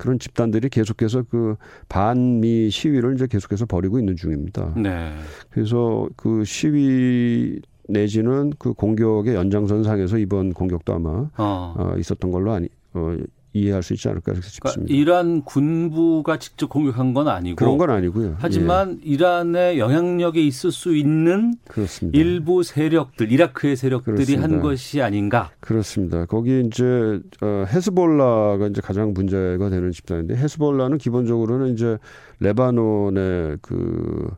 [0.00, 1.54] 그런 집단들이 계속해서 그
[1.88, 4.74] 반미 시위를 이제 계속해서 벌이고 있는 중입니다.
[4.76, 5.12] 네.
[5.50, 7.60] 그래서 그 시위
[7.92, 11.74] 내지는 그 공격의 연장선상에서 이번 공격도 아마 어.
[11.76, 13.16] 어 있었던 걸로 아니 어,
[13.54, 14.72] 이해할 수 있지 않을까 그러니까 싶습니다.
[14.72, 18.36] 그러니까 이란 군부가 직접 공격한 건 아니고 그런 건 아니고요.
[18.38, 19.10] 하지만 예.
[19.10, 22.18] 이란의 영향력에 있을 수 있는 그렇습니다.
[22.18, 24.42] 일부 세력들, 이라크의 세력들이 그렇습니다.
[24.42, 25.50] 한 것이 아닌가?
[25.60, 26.24] 그렇습니다.
[26.24, 31.98] 거기 이제 어, 헤스볼라가 이제 가장 문제가 되는 집단인데 헤스볼라는 기본적으로는 이제
[32.40, 34.30] 레바논의 그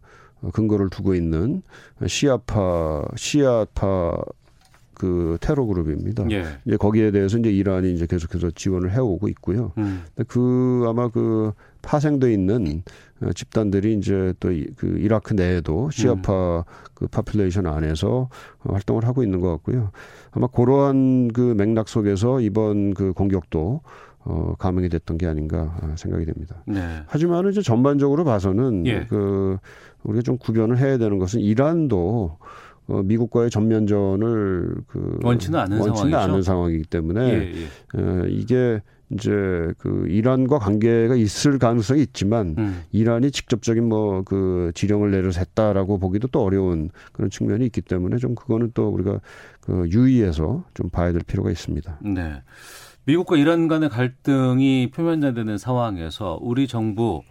[0.52, 1.62] 근거를 두고 있는
[2.06, 4.16] 시아파 시아파
[4.94, 6.24] 그 테러 그룹입니다.
[6.30, 6.44] 예.
[6.64, 9.72] 이제 거기에 대해서 이제 이란이 이제 계속해서 지원을 해오고 있고요.
[9.78, 10.04] 음.
[10.28, 12.82] 그 아마 그 파생돼 있는
[13.20, 16.62] 어, 집단들이 이제 또 그 이라크 내에도 시아파 음.
[16.94, 18.28] 그 population 안에서
[18.60, 19.90] 활동을 하고 있는 것 같고요.
[20.30, 23.82] 아마 그러한 그 맥락 속에서 이번 그 공격도
[24.24, 26.62] 어, 감행이 됐던 게 아닌가 생각이 됩니다.
[26.66, 27.02] 네.
[27.06, 29.06] 하지만 이제 전반적으로 봐서는 예.
[29.08, 29.58] 그
[30.02, 32.38] 우리가 좀 구별을 해야 되는 것은 이란도
[32.86, 36.14] 어, 미국과의 전면전을 그 원치는 않은 원치는?
[36.14, 38.00] 않은 상황이기 때문에 예, 예.
[38.00, 39.30] 어, 이게 이제
[39.78, 42.82] 그 이란과 관계가 있을 가능성이 있지만 음.
[42.90, 48.34] 이란이 직접적인 뭐 그 지령을 내려서 했다라고 보기도 또 어려운 그런 측면이 있기 때문에 좀
[48.34, 49.20] 그거는 또 우리가
[49.60, 51.98] 그 유의해서 좀 봐야 될 필요가 있습니다.
[52.02, 52.42] 네.
[53.06, 57.22] 미국과 이란 간의 갈등이 표면화되는 상황에서 우리 정부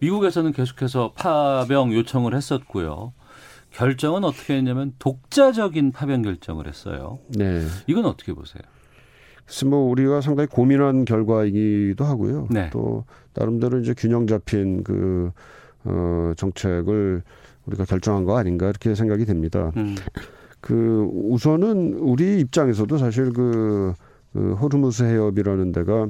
[0.00, 3.12] 미국에서는 계속해서 파병 요청을 했었고요.
[3.70, 7.18] 결정은 어떻게 했냐면 독자적인 파병 결정을 했어요.
[7.28, 7.66] 네.
[7.86, 8.62] 이건 어떻게 보세요?
[9.44, 12.48] 그래서 뭐 우리가 상당히 고민한 결과이기도 하고요.
[12.50, 12.70] 네.
[12.70, 13.04] 또
[13.34, 15.32] 나름대로 이제 균형 잡힌 그
[15.84, 17.22] 어, 정책을
[17.66, 19.72] 우리가 결정한 거 아닌가 이렇게 생각이 됩니다.
[19.76, 19.96] 음.
[20.60, 23.94] 그 우선은 우리 입장에서도 사실 그,
[24.32, 26.08] 그 호르무스 해협이라는 데가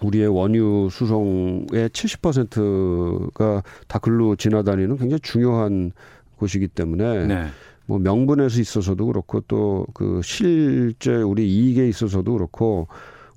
[0.00, 5.92] 우리의 원유 수송의 70%가 다 글로 지나다니는 굉장히 중요한
[6.36, 7.46] 곳이기 때문에 네.
[7.86, 12.88] 뭐 명분에서 있어서도 그렇고 또 그 실제 우리 이익에 있어서도 그렇고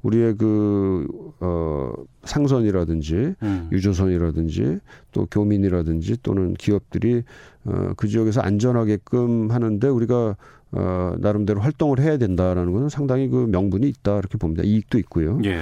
[0.04, 1.08] 우리의 그,
[1.40, 1.92] 어,
[2.24, 3.70] 상선이라든지 음.
[3.72, 4.80] 유조선이라든지
[5.12, 7.24] 또 교민이라든지 또는 기업들이
[7.64, 10.38] 어, 그 지역에서 안전하게끔 하는데 우리가
[10.78, 14.62] 어, 나름대로 활동을 해야 된다라는 것은 상당히 그 명분이 있다 이렇게 봅니다.
[14.64, 15.40] 이익도 있고요.
[15.46, 15.58] 예.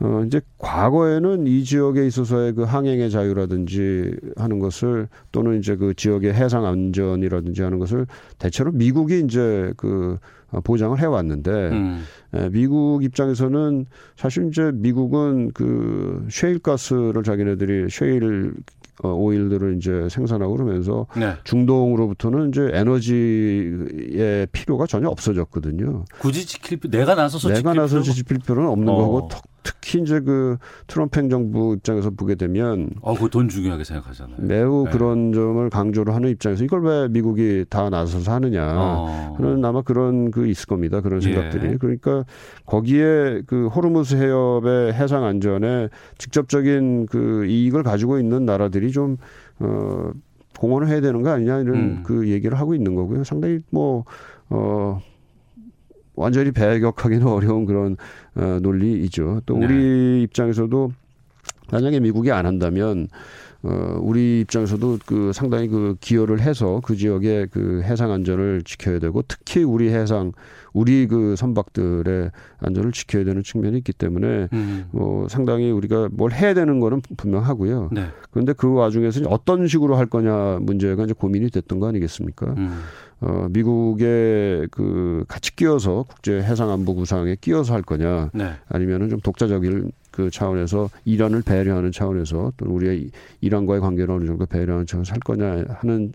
[0.00, 6.32] 어, 이제 과거에는 이 지역에 있어서의 그 항행의 자유라든지 하는 것을 또는 이제 그 지역의
[6.32, 8.06] 해상 안전이라든지 하는 것을
[8.38, 10.18] 대체로 미국이 이제 그
[10.50, 12.02] 어, 보장을 해왔는데 음.
[12.34, 13.84] 에, 미국 입장에서는
[14.16, 18.54] 사실 이제 미국은 그 쉐일가스를 자기네들이 쉐일
[19.02, 21.34] 어, 오일들을 이제 생산하고 그러면서 네.
[21.44, 26.04] 중동으로부터는 이제 에너지의 필요가 전혀 없어졌거든요.
[26.18, 28.96] 굳이 지킬 필요, 내가 나서서 내가 지킬 나서 필요가- 지킬 필요는 없는 어.
[28.96, 34.36] 거고 턱- 특히 이제 그 트럼프 행정부 입장에서 보게 되면 어, 그거 돈 중요하게 생각하잖아요.
[34.38, 34.92] 매우 네.
[34.92, 38.64] 그런 점을 강조를 하는 입장에서 이걸 왜 미국이 다 나서서 하느냐.
[38.76, 39.34] 어.
[39.36, 41.00] 그런 아마 그런 그 있을 겁니다.
[41.00, 41.24] 그런 예.
[41.24, 41.78] 생각들이.
[41.78, 42.24] 그러니까
[42.64, 45.88] 거기에 그 호르무스 해협의 해상 안전에
[46.18, 49.16] 직접적인 그 이익을 가지고 있는 나라들이 좀
[49.58, 50.12] 어,
[50.60, 52.02] 공헌을 해야 되는 거 아니냐 이런 음.
[52.04, 53.24] 그 얘기를 하고 있는 거고요.
[53.24, 54.04] 상당히 뭐
[54.48, 55.00] 어.
[56.16, 57.96] 완전히 배격하기는 어려운 그런
[58.34, 59.42] 어, 논리이죠.
[59.46, 59.66] 또 네.
[59.66, 60.92] 우리 입장에서도
[61.70, 63.08] 만약에 미국이 안 한다면
[63.62, 69.22] 어, 우리 입장에서도 그 상당히 그 기여를 해서 그 지역의 그 해상 안전을 지켜야 되고
[69.26, 70.32] 특히 우리 해상
[70.72, 74.84] 우리 그 선박들의 안전을 지켜야 되는 측면이 있기 때문에 음.
[74.92, 77.88] 뭐 상당히 우리가 뭘 해야 되는 거는 분명하고요.
[77.92, 78.06] 네.
[78.30, 82.54] 그런데 그 와중에서 어떤 식으로 할 거냐 문제가 이제 고민이 됐던 거 아니겠습니까?
[82.58, 82.78] 음.
[83.20, 88.52] 어, 미국의 그 같이 끼어서 국제 해상 안보 구상에 끼어서 할 거냐 네.
[88.68, 93.10] 아니면은 좀 독자적인 그 차원에서 이란을 배려하는 차원에서 또는 우리의 이-
[93.40, 96.12] 이란과의 관계를 어느 정도 배려하는 차원에서 할 거냐 하는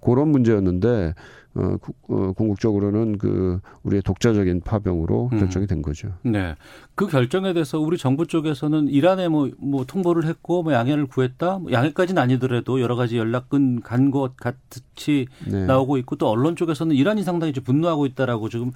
[0.00, 1.14] 그런 문제였는데
[1.56, 5.38] 어, 구- 어, 궁극적으로는 그 우리의 독자적인 파병으로 음.
[5.38, 6.08] 결정이 된 거죠.
[6.22, 6.54] 네.
[6.96, 11.58] 그 결정에 대해서 우리 정부 쪽에서는 이란에 뭐, 뭐 통보를 했고 뭐 양해를 구했다.
[11.60, 15.64] 뭐 양해까지는 아니더라도 여러 가지 연락은 간 것 같이 네.
[15.66, 18.70] 나오고 있고 또 언론 쪽에서는 이란이 상당히 좀 분노하고 있다라고 지금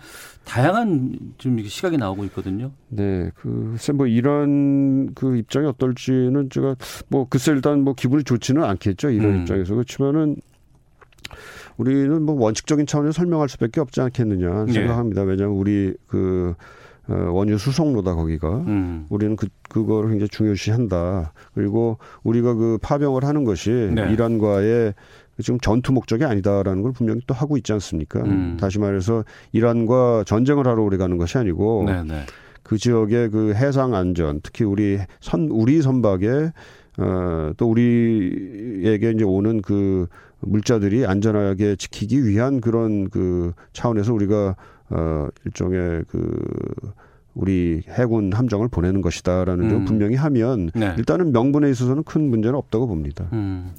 [0.44, 2.70] 다양한 좀 시각이 나오고 있거든요.
[2.88, 6.76] 네, 그, 글쎄, 뭐, 이런 그 입장이 어떨지는 제가,
[7.08, 9.10] 뭐, 글쎄, 일단 뭐, 기분이 좋지는 않겠죠.
[9.10, 9.40] 이런 음.
[9.40, 9.74] 입장에서.
[9.74, 10.36] 그렇지만은,
[11.78, 14.72] 우리는 뭐, 원칙적인 차원에서 설명할 수밖에 없지 않겠느냐 네.
[14.72, 15.22] 생각합니다.
[15.22, 16.54] 왜냐하면 우리 그,
[17.08, 18.58] 어, 원유 수송로다, 거기가.
[18.66, 19.06] 음.
[19.08, 21.32] 우리는 그, 그거를 굉장히 중요시 한다.
[21.54, 24.12] 그리고 우리가 그 파병을 하는 것이 네.
[24.12, 24.92] 이란과의
[25.40, 28.20] 지금 전투 목적이 아니다라는 걸 분명히 또 하고 있지 않습니까?
[28.20, 28.56] 음.
[28.60, 32.22] 다시 말해서 이란과 전쟁을 하러 우리 가는 것이 아니고 네, 네.
[32.64, 36.50] 그 지역의 그 해상 안전, 특히 우리 선 우리 선박에
[36.98, 40.08] 어, 또 우리에게 이제 오는 그
[40.40, 44.56] 물자들이 안전하게 지키기 위한 그런 그 차원에서 우리가
[44.90, 46.36] 어 일종의 그
[47.34, 49.84] 우리 해군 함정을 보내는 것이다라는 점 음.
[49.84, 50.94] 분명히 하면 네.
[50.98, 53.28] 일단은 명분에 있어서는 큰 문제는 없다고 봅니다.
[53.32, 53.72] 음.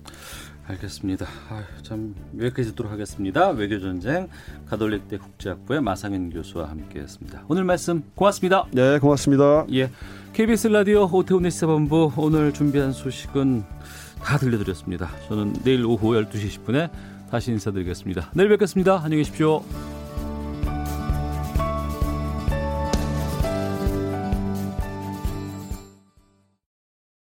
[0.70, 1.26] 알겠습니다.
[1.49, 3.49] 아유, 참 여기까지 듣도록 하겠습니다.
[3.49, 4.30] 외교 전쟁
[4.68, 7.45] 가톨릭대 국제학부의 마상현 교수와 함께했습니다.
[7.47, 8.66] 오늘 말씀 고맙습니다.
[8.72, 9.66] 네, 고맙습니다.
[9.74, 9.89] 예,
[10.34, 13.64] KBS 라디오 오태훈의 시사본부 오늘 준비한 소식은
[14.24, 15.09] 다 들려드렸습니다.
[15.28, 16.89] 저는 내일 오후 12시 10분에
[17.30, 18.32] 다시 인사드리겠습니다.
[18.34, 19.01] 내일 뵙겠습니다.
[19.03, 19.63] 안녕히 계십시오.